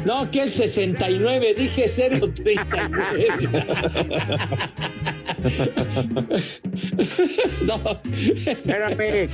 [0.06, 3.28] No, que el 69, dije 039.
[7.68, 8.02] no.
[8.46, 9.30] Espérame.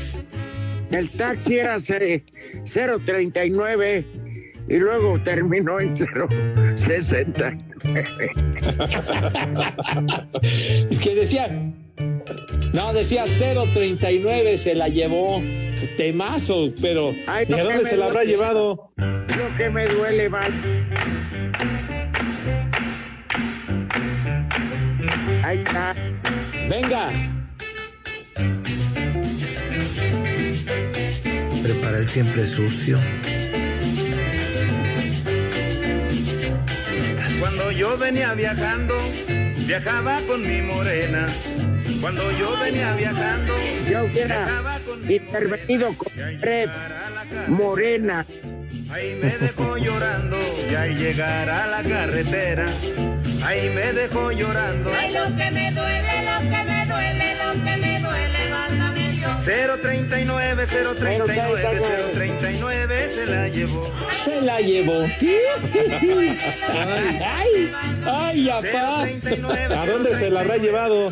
[0.91, 2.23] El taxi era ce-
[2.65, 4.04] 039
[4.67, 7.58] y luego terminó en 069.
[10.89, 11.47] Es que decía,
[12.73, 15.41] no, decía 039 se la llevó.
[15.97, 17.13] Temazo, pero.
[17.28, 18.32] Ay, ¿Y a dónde se la habrá duele.
[18.32, 18.91] llevado?
[18.97, 20.52] Lo que me duele, Val.
[25.43, 25.95] Ahí está.
[26.69, 27.12] Venga.
[32.09, 32.97] Siempre sucio.
[37.39, 38.95] Cuando yo venía viajando,
[39.67, 41.27] viajaba con mi morena.
[42.01, 43.53] Cuando yo venía viajando,
[43.89, 46.69] Yo hubiera intervenido con Fred
[47.47, 48.25] Morena.
[48.91, 50.37] ahí me dejó llorando
[50.71, 52.65] y al llegar a la carretera,
[53.45, 54.91] ahí me dejó llorando.
[54.97, 56.68] Ay, lo que me duele, lo que me
[59.49, 61.81] 039, 039,
[62.13, 63.91] 039 se la llevó.
[64.12, 65.03] Se la llevó.
[66.69, 67.71] ay,
[68.05, 69.01] ay, apá.
[69.01, 71.12] ¿A dónde se la habrá llevado?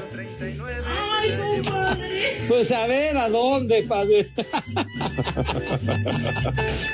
[2.47, 4.29] Pues a ver, ¿a dónde, padre?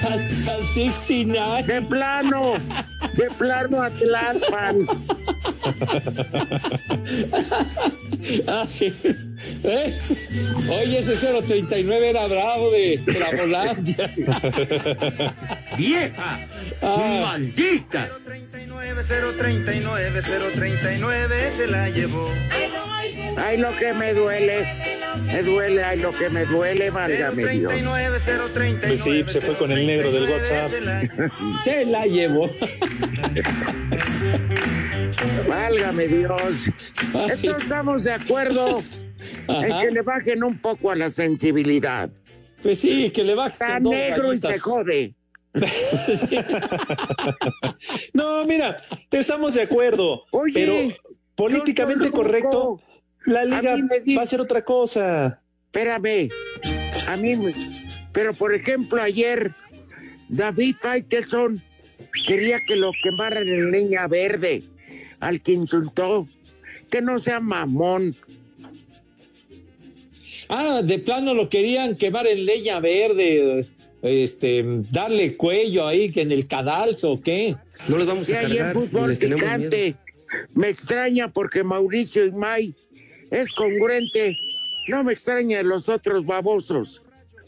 [0.09, 1.63] al, al 69.
[1.63, 2.53] De plano,
[3.17, 4.87] de plano a Tlalpan.
[8.47, 8.93] Ay,
[9.63, 9.99] ¿eh?
[10.69, 14.11] Oye, ese 039 era bravo de, de la Volandia.
[15.77, 16.39] ¡Vieja!
[16.81, 18.09] ¡Maldita!
[19.37, 20.21] 039,
[20.53, 22.31] 039 se la llevó.
[23.37, 24.67] Ay, lo que me duele.
[25.25, 27.73] Me duele, ay, lo que me duele, válgame Dios.
[27.73, 28.19] 039,
[28.53, 30.71] 039 Pues sí, se fue con el negro del WhatsApp.
[31.63, 32.49] Se la llevó.
[35.47, 36.69] Válgame Dios.
[37.13, 38.83] Entonces estamos de acuerdo
[39.47, 39.81] Ajá.
[39.81, 42.09] que le bajen un poco a la sensibilidad.
[42.61, 45.13] Pues sí, que le bajen Está dos negro y se jode.
[48.13, 48.77] No, mira,
[49.11, 50.23] estamos de acuerdo.
[50.31, 50.75] Oye, pero
[51.35, 52.81] políticamente correcto,
[53.25, 53.75] la liga
[54.17, 55.41] va a ser otra cosa.
[55.65, 56.29] Espérame,
[57.07, 57.53] a mí, me-
[58.11, 59.51] pero por ejemplo ayer
[60.29, 61.61] David Faitelson
[62.27, 64.63] quería que lo quemaran en leña verde
[65.19, 66.27] al que insultó,
[66.91, 68.15] que no sea mamón.
[70.49, 73.65] Ah, de plano lo querían quemar en leña verde,
[74.01, 77.55] este, darle cuello ahí que en el cadalso, ¿o qué?
[77.87, 78.75] No les vamos Y a ahí en cargar.
[78.75, 79.55] ni fútbol les tenemos miedo.
[79.69, 79.95] picante,
[80.53, 82.73] me extraña porque Mauricio y May
[83.31, 84.35] es congruente,
[84.89, 87.01] no me extraña de los otros babosos,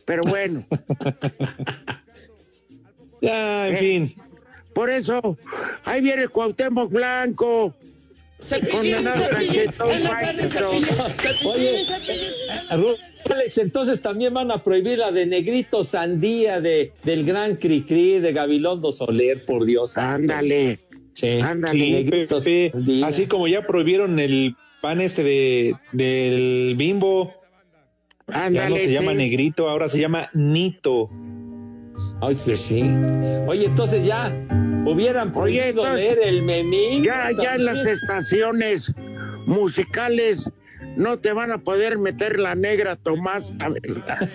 [0.06, 0.64] pero bueno.
[3.22, 4.16] Ya, en Eh, fin.
[4.74, 5.38] Por eso,
[5.86, 7.74] ahí viene Cuauhtémoc Blanco,
[8.72, 9.26] condenado.
[11.46, 11.86] Oye,
[13.30, 18.34] Alex, entonces también van a prohibir la de Negrito Sandía de, del gran Cricri de
[18.34, 19.98] Gabilondo Soler, por Dios.
[19.98, 20.80] Ándale.
[21.14, 21.80] Sí, Ándale.
[21.80, 23.08] Sí, Negrito Pepe, Sandía.
[23.08, 27.34] así como ya prohibieron el pan este de, del bimbo,
[28.28, 31.10] ya no se llama negrito, ahora se llama nito.
[32.26, 32.84] Ay, pues sí.
[33.46, 34.34] Oye, entonces ya
[34.86, 37.04] hubieran entonces, leer el memín.
[37.04, 38.96] Ya, ya en las estaciones
[39.46, 40.52] musicales
[40.96, 44.30] no te van a poder meter la negra Tomás, la verdad.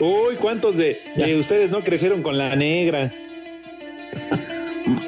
[0.00, 3.12] Uy, ¿cuántos de, de ustedes no crecieron con la negra?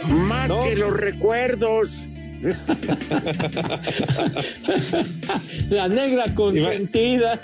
[0.04, 2.06] Más que los recuerdos.
[5.70, 7.40] La negra consentida.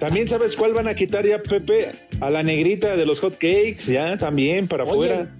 [0.00, 3.86] También sabes cuál van a quitar ya, Pepe, a la negrita de los hot cakes,
[3.86, 5.32] ya también para afuera.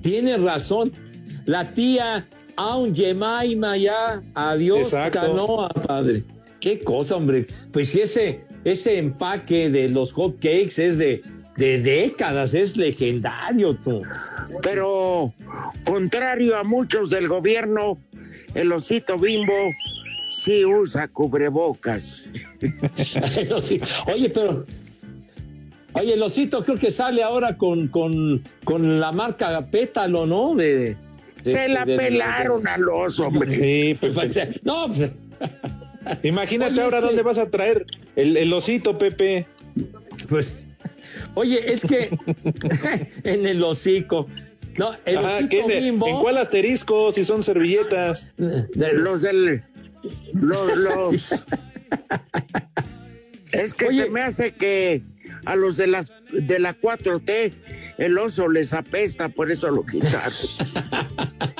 [0.00, 0.92] Tienes razón.
[1.46, 2.26] La tía
[2.56, 5.20] Aun Jemaima ya, adiós, Exacto.
[5.20, 6.22] canoa, padre.
[6.60, 7.46] Qué cosa, hombre.
[7.72, 11.22] Pues si ese, ese empaque de los hot cakes es de,
[11.56, 14.02] de décadas, es legendario, tú.
[14.62, 15.32] Pero,
[15.86, 17.98] contrario a muchos del gobierno,
[18.54, 19.52] el osito bimbo
[20.32, 22.24] sí usa cubrebocas.
[24.12, 24.64] Oye, pero.
[25.96, 30.54] Oye, el osito creo que sale ahora con, con, con la marca Pétalo, ¿no?
[30.56, 30.96] De,
[31.44, 33.94] de- Se la de- de- pelaron al oso, hombre.
[33.94, 34.08] Sí.
[34.12, 35.12] Pues, eh, no, pues,
[36.24, 37.86] Imagínate Oye, ahora dónde vas a traer
[38.16, 39.46] el, el osito, Pepe.
[40.28, 40.63] pues.
[41.34, 42.16] Oye, es que
[43.24, 44.28] en el hocico.
[44.76, 45.18] No, el.
[45.50, 46.08] ¿En, bimbo.
[46.08, 47.12] en cuál asterisco?
[47.12, 48.30] Si son servilletas.
[48.36, 49.62] de- Los del.
[50.32, 50.76] Los.
[50.76, 51.32] los-
[53.52, 54.04] es que Oye.
[54.04, 55.02] se me hace que
[55.44, 57.52] a los de las de la 4T
[57.98, 60.32] el oso les apesta, por eso lo quitaron.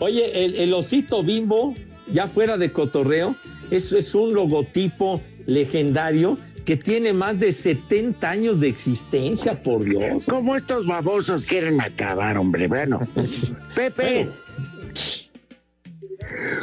[0.00, 1.74] Oye, el, el osito bimbo,
[2.12, 3.36] ya fuera de cotorreo,
[3.70, 10.24] eso es un logotipo legendario que tiene más de 70 años de existencia, por Dios.
[10.24, 12.68] Como estos babosos quieren acabar, hombre.
[12.68, 13.00] Bueno,
[13.74, 14.28] Pepe,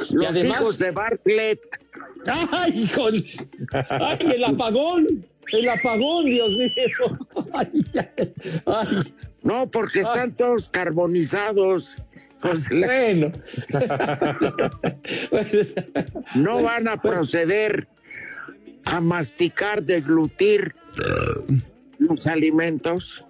[0.09, 1.59] los además- hijos de Bartlett,
[2.27, 3.13] ¡Ay, con...
[3.89, 5.25] ¡Ay, el apagón!
[5.53, 7.19] ¡El apagón, Dios mío!
[7.55, 8.33] ¡Ay, ay,
[8.67, 9.13] ay!
[9.43, 11.97] no, porque están todos carbonizados.
[12.41, 13.31] Pues, Bueno.
[16.35, 17.87] no van a proceder
[18.85, 20.73] a masticar, deglutir
[21.99, 23.23] los alimentos.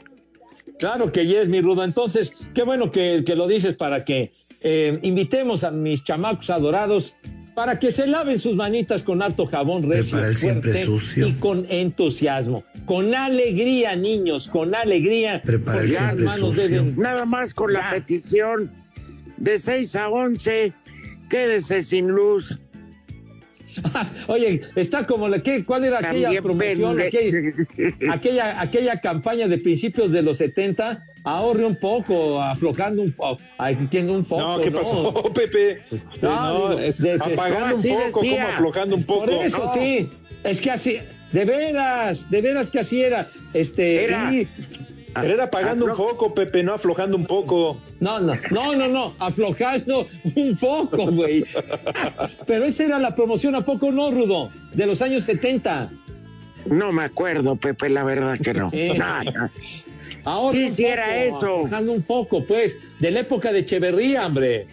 [0.79, 1.83] Claro que yes, mi Rudo.
[1.83, 4.31] Entonces, qué bueno que, que lo dices para que
[4.63, 7.15] eh, invitemos a mis chamacos adorados
[7.53, 11.27] para que se laven sus manitas con harto jabón recio, fuerte sucio.
[11.27, 15.41] y con entusiasmo, con alegría, niños, con alegría.
[15.43, 16.63] Prepara el siempre manos sucio.
[16.69, 18.71] deben- Nada más con la petición
[19.37, 20.71] de 6 a 11,
[21.29, 22.57] quédese sin luz.
[24.27, 27.37] Oye, está como la que, ¿cuál era aquella También promoción, aquella,
[28.13, 31.05] aquella, aquella campaña de principios de los 70?
[31.23, 33.15] Ahorre un poco, aflojando un,
[33.89, 34.41] tiene un foco.
[34.41, 35.81] No, ¿qué pasó, Pepe?
[36.21, 38.11] No, No, digo, es de- de- apagando un decía.
[38.11, 39.25] como aflojando un poco.
[39.25, 39.73] Por eso No.
[39.73, 40.09] sí,
[40.43, 40.97] es que así,
[41.31, 43.25] de veras, de veras que así era.
[43.53, 44.47] Este, Era- Sí,
[45.13, 47.77] pero era apagando un foco, Pepe, no aflojando un poco.
[47.99, 51.43] No, no, no, no, no, aflojando un foco, güey.
[52.47, 54.49] Pero esa era la promoción, ¿a poco no, Rudo?
[54.73, 55.89] De los años 70.
[56.67, 58.69] No me acuerdo, Pepe, la verdad que no.
[58.69, 58.89] Sí.
[58.89, 59.49] No, no.
[60.23, 61.35] Ahora Sí, un sí era eso.
[61.57, 64.67] Aflojando un foco, pues, de la época de Echeverría, hombre.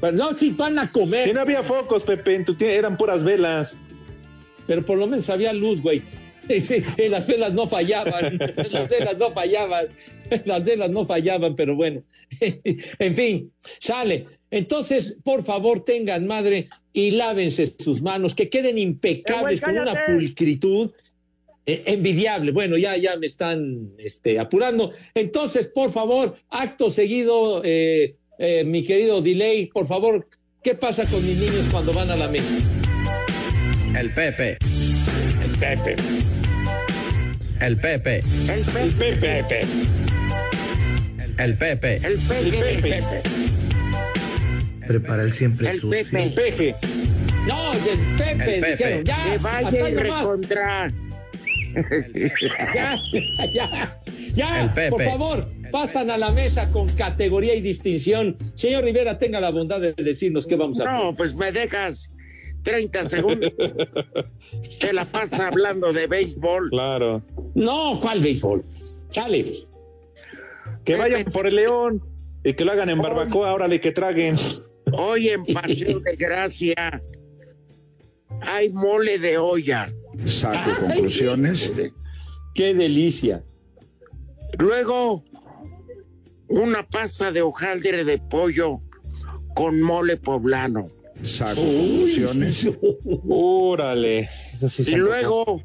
[0.00, 1.22] Pero no, si van a comer.
[1.22, 3.78] Si no había focos, Pepe, en tu tie- eran puras velas.
[4.66, 6.02] pero por lo menos había luz, güey.
[6.48, 8.38] Sí, las velas no fallaban,
[8.70, 9.86] las velas no fallaban,
[10.44, 12.02] las velas no fallaban, pero bueno,
[12.40, 14.26] en fin, sale.
[14.50, 20.90] Entonces, por favor, tengan madre y lávense sus manos, que queden impecables, con una pulcritud
[21.64, 22.52] eh, envidiable.
[22.52, 24.90] Bueno, ya, ya me están este, apurando.
[25.14, 30.28] Entonces, por favor, acto seguido, eh, eh, mi querido Delay, por favor,
[30.62, 32.54] ¿qué pasa con mis niños cuando van a la mesa?
[33.98, 34.58] El Pepe.
[35.44, 35.96] El Pepe.
[37.62, 38.22] El Pepe.
[38.48, 39.14] El Pepe.
[39.20, 39.66] Pepe.
[41.38, 41.96] El Pepe.
[42.02, 43.22] El Pepe.
[44.84, 45.90] Prepara el siempre El sucio.
[45.90, 46.24] Pepe.
[46.24, 46.74] El peje.
[47.46, 47.78] No, el
[48.18, 48.70] Pepe, El Pepe.
[48.72, 50.92] dijeron, ya, Que vaya y recontra.
[52.74, 52.98] Ya,
[53.54, 54.00] ya,
[54.34, 54.90] ya, El Pepe.
[54.90, 58.36] por favor, pasan a la mesa con categoría y distinción.
[58.56, 61.04] Señor Rivera, tenga la bondad de decirnos qué vamos a hacer.
[61.04, 62.10] No, pues me dejas
[62.62, 63.52] 30 segundos.
[64.80, 66.70] Te la pasas hablando de béisbol.
[66.70, 67.22] Claro.
[67.54, 68.64] No, ¿cuál béisbol?
[69.10, 69.44] Sale.
[70.84, 72.02] Que vayan por el león
[72.44, 74.36] y que lo hagan en barbacoa, órale, que traguen.
[74.92, 77.02] Hoy en Paseo de Gracia
[78.40, 79.92] hay mole de olla.
[80.26, 81.72] Saco conclusiones.
[82.54, 83.42] Qué delicia.
[84.58, 85.24] Luego,
[86.48, 88.80] una pasta de hojaldre de pollo
[89.54, 90.88] con mole poblano.
[91.22, 92.68] Saco conclusiones.
[93.28, 94.28] Órale.
[94.68, 95.62] Sí Y luego,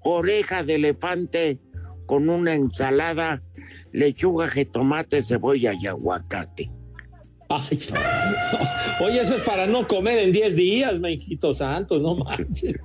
[0.00, 1.58] oreja de elefante
[2.06, 3.42] con una ensalada,
[3.92, 6.70] lechuga, jitomate, cebolla y aguacate.
[7.48, 7.78] Ay,
[9.00, 12.76] Oye, eso es para no comer en 10 días, mijito santo, no manches.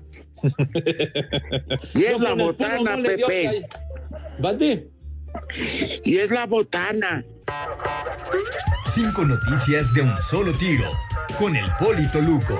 [1.95, 3.65] Y es No, la botana, no Pepe.
[4.39, 4.89] ¿Vale?
[6.03, 7.23] Y es la botana.
[8.85, 10.89] Cinco noticias de un solo tiro.
[11.37, 12.57] Con el Polito Luco.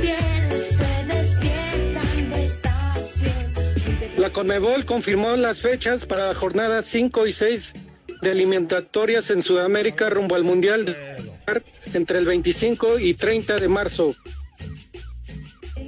[0.00, 3.30] piel se despiertan despacio.
[4.18, 7.74] La Conmebol confirmó las fechas para la jornada 5 y 6
[8.22, 10.84] de alimentatorias en Sudamérica rumbo al Mundial
[11.94, 14.14] entre el 25 y 30 de marzo.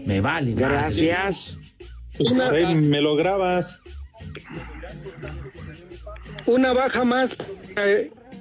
[0.07, 0.53] Me vale.
[0.55, 1.59] Gracias.
[2.17, 3.81] Pues, Una- me lo grabas.
[6.47, 7.37] Una baja más
[7.75, 7.87] para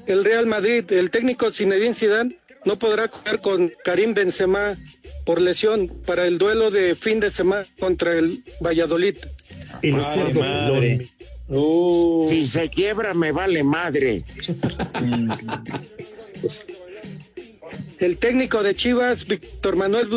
[0.08, 0.90] el Real Madrid.
[0.92, 4.76] El técnico Zinedine Zidane no podrá jugar con Karim Benzema
[5.26, 9.18] por lesión para el duelo de fin de semana contra el Valladolid.
[9.82, 11.08] El cerdo madre.
[12.30, 14.24] Si se quiebra, me vale madre.
[18.00, 20.08] El técnico de Chivas, Víctor Manuel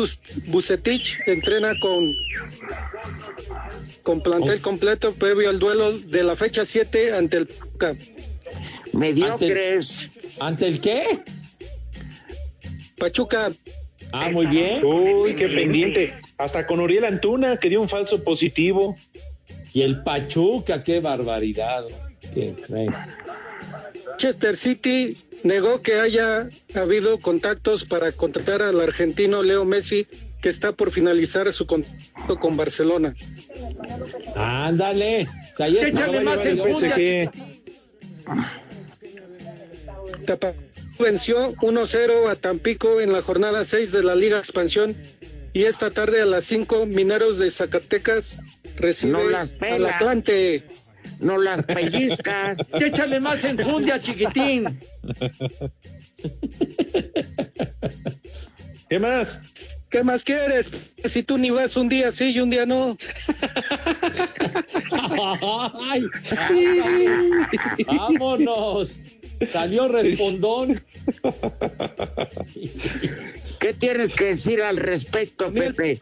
[0.47, 2.13] Bucetich, entrena con,
[4.03, 7.95] con plantel completo previo al duelo de la fecha 7 ante el Pachuca.
[8.93, 10.09] Mediocres.
[10.39, 11.19] ¿Ante el qué?
[12.97, 13.51] Pachuca.
[14.11, 14.83] Ah, muy bien.
[14.85, 16.13] Uy, qué pendiente.
[16.37, 18.95] Hasta con Uriel Antuna, que dio un falso positivo.
[19.73, 21.83] Y el Pachuca, qué barbaridad.
[22.33, 22.53] Qué.
[24.11, 30.07] Manchester City negó que haya habido contactos para contratar al argentino Leo Messi,
[30.41, 33.15] que está por finalizar su contrato con Barcelona.
[34.35, 35.27] Ándale.
[35.57, 37.29] Échale más el-
[40.25, 40.53] Tapa
[40.99, 44.95] venció 1-0 a Tampico en la jornada 6 de la Liga Expansión
[45.53, 48.37] y esta tarde a las 5 Mineros de Zacatecas
[48.77, 49.85] recibe No las al.
[49.85, 50.63] Atlante.
[51.21, 52.55] No las pellizca.
[52.73, 54.79] Échale más enjundia, chiquitín.
[58.89, 59.41] ¿Qué más?
[59.89, 60.71] ¿Qué más quieres?
[61.03, 62.97] Si tú ni vas un día sí y un día no.
[65.91, 66.03] Ay,
[67.87, 68.97] vámonos.
[69.47, 70.81] Salió respondón.
[73.59, 76.01] ¿Qué tienes que decir al respecto, Pepe?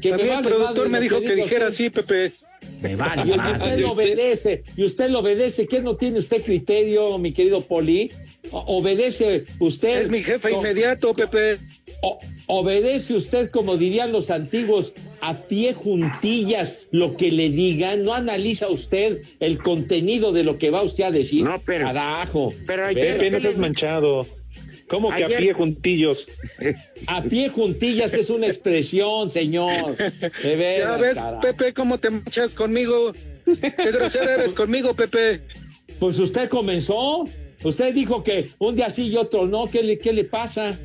[0.00, 2.32] Que a mí el productor me dijo que dijera así, Pepe.
[2.80, 3.22] Me vale.
[3.26, 5.66] Y, usted lo obedece, y usted lo obedece.
[5.66, 8.10] ¿Qué no tiene usted criterio, mi querido Poli?
[8.50, 10.02] O- obedece usted.
[10.02, 11.58] Es mi jefe inmediato, Pepe.
[12.02, 18.04] o- obedece usted, como dirían los antiguos, a pie juntillas lo que le digan.
[18.04, 21.42] No analiza usted el contenido de lo que va usted a decir.
[21.44, 22.52] No, pero- Carajo.
[22.66, 24.26] pero ayer- Pepe, no seas manchado.
[24.88, 26.26] ¿Cómo que a pie juntillos?
[27.06, 29.96] A pie juntillas es una expresión, señor.
[30.42, 31.18] De veras, Ya ves.
[31.42, 33.12] Pepe, cómo te manchas conmigo.
[33.44, 35.42] Qué grosero eres conmigo, Pepe.
[35.98, 37.24] Pues usted comenzó.
[37.64, 39.66] Usted dijo que un día sí y otro no.
[39.66, 40.78] ¿Qué le, qué le pasa?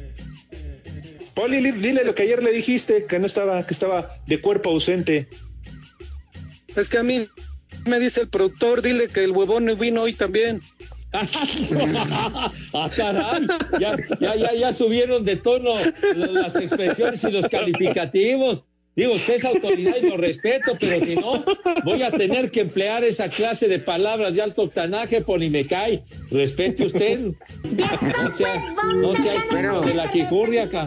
[1.33, 4.69] Poli, li- dile lo que ayer le dijiste, que no estaba, que estaba de cuerpo
[4.71, 5.27] ausente.
[6.75, 7.25] Es que a mí
[7.87, 10.61] me dice el productor, dile que el huevón vino hoy también.
[11.13, 13.47] Ah, caray.
[13.79, 15.73] Ya, ya, ya, ya subieron de tono
[16.15, 18.63] las expresiones y los calificativos.
[18.95, 21.43] Digo, usted es autoridad y lo respeto, pero si no,
[21.83, 26.03] voy a tener que emplear esa clase de palabras de alto octanaje, Poli, me cae.
[26.29, 27.31] Respete usted.
[27.63, 30.85] No sea, no sea Pero- de la quijurria acá.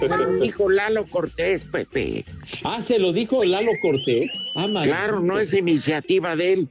[0.00, 2.26] Pero dijo Lalo Cortés, Pepe.
[2.64, 4.30] Ah, se lo dijo Lalo Cortés.
[4.54, 4.66] Ah.
[4.84, 6.68] Claro, no es iniciativa de él.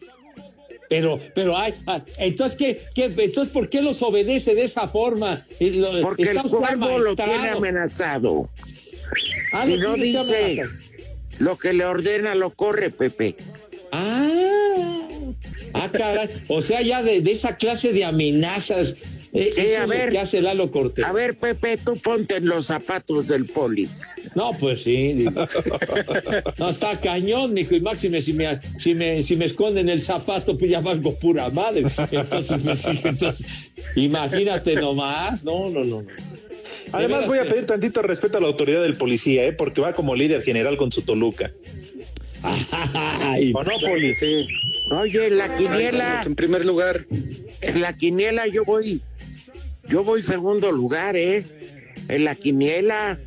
[0.89, 5.43] Pero, pero hay, ah, entonces qué, qué, entonces ¿por qué los obedece de esa forma?
[5.59, 8.49] Eh, lo- Porque el cuervo lo tiene amenazado.
[9.53, 10.63] Ah, si no dice
[11.39, 13.35] lo que le ordena, lo corre, Pepe.
[13.91, 14.31] Ah,
[15.73, 16.29] ah, caray.
[16.47, 19.16] O sea, ya de, de esa clase de amenazas.
[19.33, 20.09] Eh, Sí, eso a ver.
[20.09, 21.05] que hace Lalo Cortés.
[21.05, 23.87] A ver, Pepe, tú ponte en los zapatos del poli.
[24.35, 25.25] No, pues sí.
[26.57, 27.75] No, está cañón, mijo.
[27.75, 31.49] Y máxime, si me, si me, si me esconden el zapato, pues ya valgo pura
[31.49, 31.85] madre.
[32.11, 33.45] Entonces, pues, sí, entonces,
[33.95, 35.43] imagínate nomás.
[35.43, 36.01] No, no, no.
[36.01, 36.07] no.
[36.91, 39.53] Además, De voy a pedir tantito respeto a la autoridad del policía, ¿eh?
[39.53, 41.51] porque va como líder general con su Toluca.
[42.43, 44.13] Ay, ¿O no, Poli?
[44.13, 44.47] Sí.
[44.91, 47.05] Oye, en la quiniela, En primer lugar.
[47.61, 49.01] en la quiniela yo voy,
[49.87, 51.43] yo voy segundo lugar, ¿eh?
[52.07, 53.19] En la quiniela.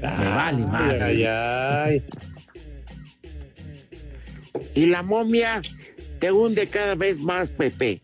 [0.00, 1.02] Me vale, madre.
[1.02, 2.02] Ay, ay.
[4.74, 5.60] Y la momia
[6.18, 8.00] te hunde cada vez más, Pepe.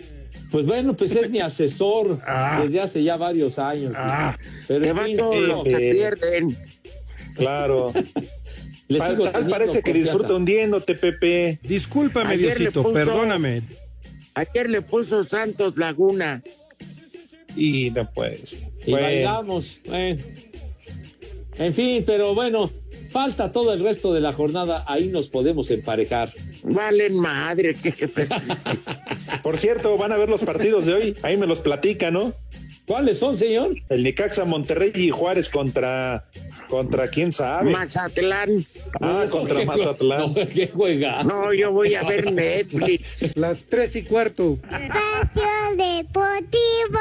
[0.51, 2.21] Pues bueno, pues es mi asesor
[2.63, 3.93] desde hace ya varios años.
[4.67, 6.57] Pero en van todos los que pierden.
[7.35, 7.93] Claro.
[8.89, 10.13] Le sigo tal parece que confianza.
[10.13, 11.59] disfruta hundiéndote, Pepe.
[11.63, 13.63] Discúlpame, Ayer Diosito, puso- perdóname.
[14.35, 16.43] Ayer le puso Santos Laguna.
[17.57, 18.59] Y no puedes.
[18.87, 19.07] Y Bueno.
[19.07, 19.81] bailamos.
[19.87, 20.17] eh.
[21.59, 22.71] En fin, pero bueno,
[23.11, 24.85] falta todo el resto de la jornada.
[24.87, 26.33] Ahí nos podemos emparejar.
[26.63, 27.75] Valen madre.
[27.75, 27.93] que-
[29.43, 31.15] Por cierto, van a ver los partidos de hoy.
[31.23, 32.33] Ahí me los platica, ¿no?
[32.89, 33.75] ¿Cuáles son, señor?
[33.91, 36.25] El Necaxa Monterrey y Juárez contra
[36.71, 37.71] contra quién sabe.
[37.71, 38.65] Mazatlán.
[39.01, 40.33] Ah, contra Mazatlán.
[40.33, 41.23] No, qué juega.
[41.23, 43.37] No, yo voy a ver Netflix.
[43.37, 44.59] Las tres y cuarto.
[44.65, 46.99] Espacio Deportivo.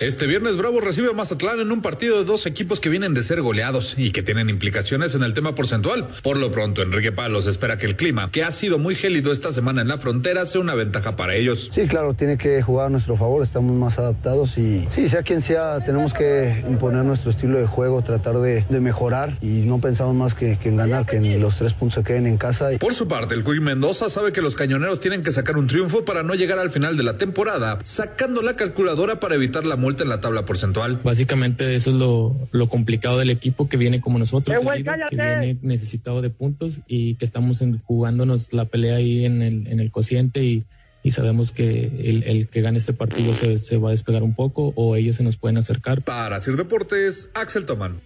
[0.00, 3.20] Este viernes Bravo recibe a Mazatlán en un partido de dos equipos que vienen de
[3.20, 6.08] ser goleados y que tienen implicaciones en el tema porcentual.
[6.22, 9.52] Por lo pronto, Enrique Palos espera que el clima, que ha sido muy gélido esta
[9.52, 11.70] semana en la frontera, sea una ventaja para ellos.
[11.74, 15.42] Sí, claro, tiene que jugar a nuestro favor, estamos más adaptados y sí, sea quien
[15.42, 20.14] sea, tenemos que imponer nuestro estilo de juego, tratar de, de mejorar y no pensamos
[20.14, 22.70] más que, que en ganar, que en los tres puntos se queden en casa.
[22.80, 26.06] Por su parte, el Cuy Mendoza sabe que los cañoneros tienen que sacar un triunfo
[26.06, 30.02] para no llegar al final de la temporada, sacando la calculadora para evitar la multa
[30.04, 31.00] en la tabla porcentual.
[31.02, 34.84] Básicamente eso es lo, lo complicado del equipo que viene como nosotros, ¡Eh, güey, el
[34.84, 39.42] líder, que viene necesitado de puntos y que estamos en- jugándonos la pelea ahí en
[39.42, 40.64] el, en el cociente y,
[41.02, 44.34] y sabemos que el, el que gane este partido se, se va a despegar un
[44.34, 46.02] poco o ellos se nos pueden acercar.
[46.02, 47.96] Para Sir Deportes, Axel Tomán.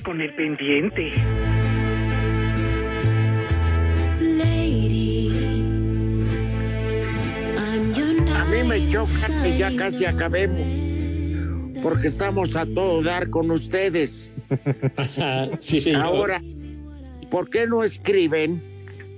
[0.00, 1.12] Con el pendiente.
[8.34, 10.60] A mí me choca que ya casi acabemos.
[11.82, 14.32] Porque estamos a todo dar con ustedes.
[15.60, 16.02] sí, señor.
[16.02, 16.40] Ahora,
[17.30, 18.62] ¿por qué no escriben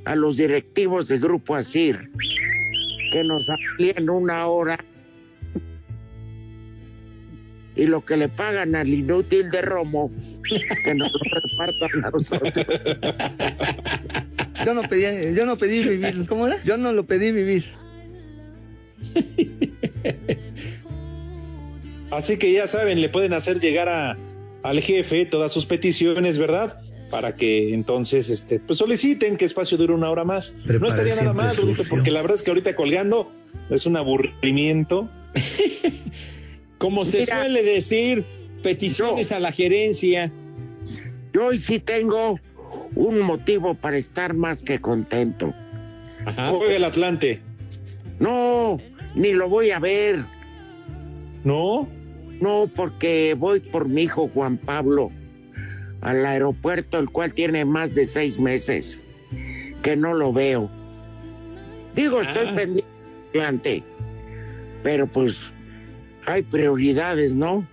[0.04, 2.10] a los directivos de Grupo Asir
[3.12, 4.78] que nos amplíen una hora
[7.76, 10.10] y lo que le pagan al inútil de Romo
[10.84, 12.52] que nos lo repartan a nosotros?
[14.64, 16.62] Yo no pedí, yo no pedí vivir, ¿cómo era?
[16.64, 17.66] Yo no lo pedí vivir.
[22.10, 24.16] Así que ya saben, le pueden hacer llegar a,
[24.62, 26.80] al jefe todas sus peticiones, ¿verdad?
[27.10, 30.56] Para que entonces este, pues soliciten que espacio dure una hora más.
[30.64, 31.56] no estaría nada mal,
[31.90, 33.30] porque la verdad es que ahorita colgando
[33.70, 35.08] es un aburrimiento.
[36.78, 37.40] Como se Mira.
[37.40, 38.24] suele decir,
[38.62, 40.30] peticiones a la gerencia.
[41.32, 42.38] Yo hoy sí tengo
[42.94, 45.52] un motivo para estar más que contento.
[46.24, 47.40] Juega el Atlante.
[48.18, 48.78] No,
[49.14, 50.24] ni lo voy a ver.
[51.44, 51.88] ¿No?
[52.40, 55.10] No, porque voy por mi hijo Juan Pablo
[56.00, 59.02] al aeropuerto, el cual tiene más de seis meses
[59.82, 60.70] que no lo veo.
[61.94, 62.54] Digo, estoy Ah.
[62.54, 62.84] pendiente
[63.32, 63.82] del Atlante,
[64.82, 65.52] pero pues
[66.26, 67.66] hay prioridades, ¿no?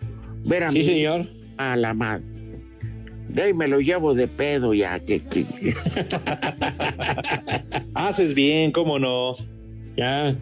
[0.45, 1.25] Ver a Sí, señor.
[1.57, 2.25] A la madre.
[3.29, 5.45] De ahí me lo llevo de pedo ya, que, que-
[7.93, 9.33] Haces bien, cómo no.
[9.95, 10.35] Ya.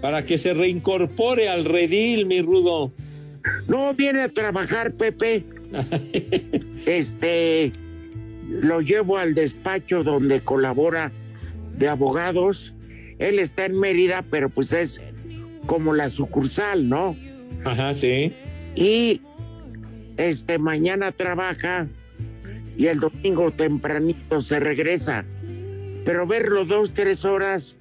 [0.00, 2.92] Para que se reincorpore al redil, mi rudo.
[3.68, 5.44] No viene a trabajar, Pepe.
[6.86, 7.70] Este
[8.48, 11.12] lo llevo al despacho donde colabora
[11.78, 12.74] de abogados.
[13.18, 15.00] Él está en Mérida, pero pues es
[15.66, 17.16] como la sucursal, ¿no?
[17.64, 18.32] Ajá, sí.
[18.74, 19.20] Y
[20.16, 21.86] este mañana trabaja
[22.76, 25.24] y el domingo tempranito se regresa.
[26.04, 27.76] Pero verlo dos, tres horas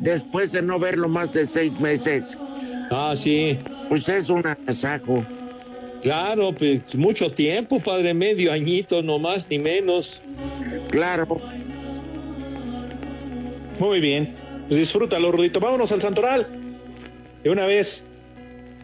[0.00, 2.38] después de no verlo más de seis meses,
[2.90, 3.58] Ah, sí.
[3.88, 5.24] pues es un agasajo.
[6.02, 10.22] Claro, pues mucho tiempo, padre, medio añito, no más ni menos.
[10.90, 11.26] Claro.
[13.80, 14.32] Muy bien.
[14.68, 15.58] Pues disfrútalo, Rudito.
[15.60, 16.46] Vámonos al Santoral.
[17.48, 18.04] De una vez.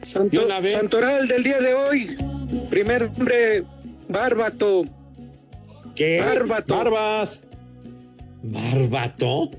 [0.01, 0.73] Santo- De una vez.
[0.73, 2.17] Santoral del día de hoy.
[2.71, 3.63] Primer nombre,
[4.09, 4.85] Bárbato.
[5.95, 6.19] ¿Qué?
[6.19, 6.75] Bárbato.
[6.75, 7.47] Barbas.
[8.43, 9.51] ¿Bárbato?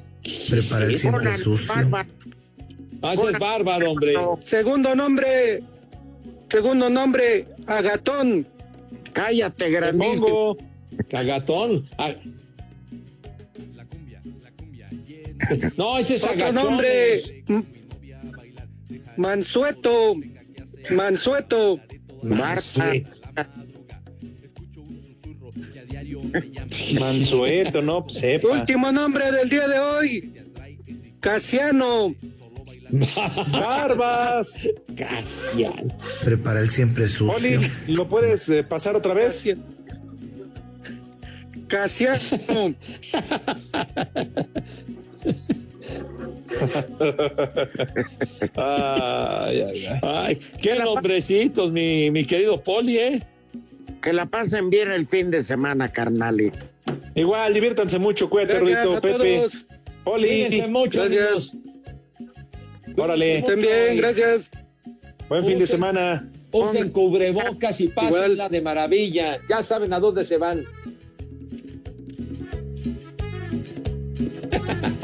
[0.49, 1.67] Prepara el siempre sucio.
[1.71, 2.09] bárbaro.
[3.03, 4.13] Ah, ese es bárbaro, hombre.
[4.39, 5.61] Segundo nombre,
[6.49, 8.47] segundo nombre, Agatón.
[9.13, 10.17] Cállate, Te grandísimo.
[10.27, 10.57] pongo
[11.11, 11.87] cagatón.
[11.99, 12.15] Ah.
[15.77, 17.43] No, ese es Otro nombre,
[19.17, 20.15] Mansueto.
[20.91, 21.79] Mansueto.
[22.23, 23.09] Mansueto.
[26.99, 28.03] Mansueto, ¿no?
[28.03, 28.47] Pues sepa.
[28.49, 30.33] Último nombre del día de hoy,
[31.19, 32.13] Casiano.
[33.51, 34.59] Barbas.
[34.95, 35.93] Casian.
[36.23, 37.33] Prepara el siempre sucio.
[37.33, 37.57] Poli,
[37.87, 39.47] ¿lo puedes eh, pasar otra vez?
[41.67, 42.75] Casiano.
[48.55, 49.99] ay, ay, ay.
[50.01, 53.23] Ay, qué nombrecitos, mi, mi querido Poli, ¿eh?
[54.01, 56.59] Que la pasen bien el fin de semana, carnalito.
[57.15, 59.37] Igual, diviértanse mucho, cuídate, a Pepe.
[59.37, 59.65] todos.
[60.03, 61.51] Poli, Cuídense mucho, Gracias.
[61.53, 61.57] amigos.
[62.97, 63.35] órale.
[63.35, 64.51] Estén bien, gracias.
[65.29, 66.29] Buen fin de semana.
[66.51, 68.09] Usen cubrebocas y Igual.
[68.11, 69.39] pásenla de maravilla.
[69.49, 70.63] Ya saben a dónde se van.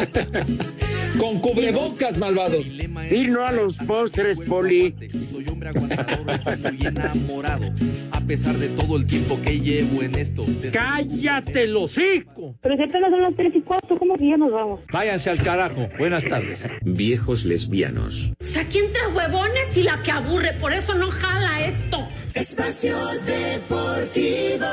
[1.20, 2.68] Con cubrebocas, malvados.
[2.68, 4.95] Y no a los postres, Poli.
[5.32, 7.74] Soy hombre aguantador, estoy muy enamorado.
[8.12, 10.43] A pesar de todo el tiempo que llevo en esto.
[10.72, 12.55] ¡Cállate hocico!
[12.62, 14.80] Pero si apenas son las 3 y 4, ¿cómo que ya nos vamos?
[14.91, 15.89] Váyanse al carajo.
[15.97, 16.64] Buenas tardes.
[16.82, 18.34] Viejos lesbianos.
[18.39, 22.07] O sea, aquí entre huevones y la que aburre, por eso no jala esto.
[22.34, 22.95] Espacio
[23.26, 24.66] Deportivo.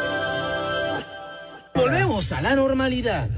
[1.74, 3.28] Volvemos a la normalidad.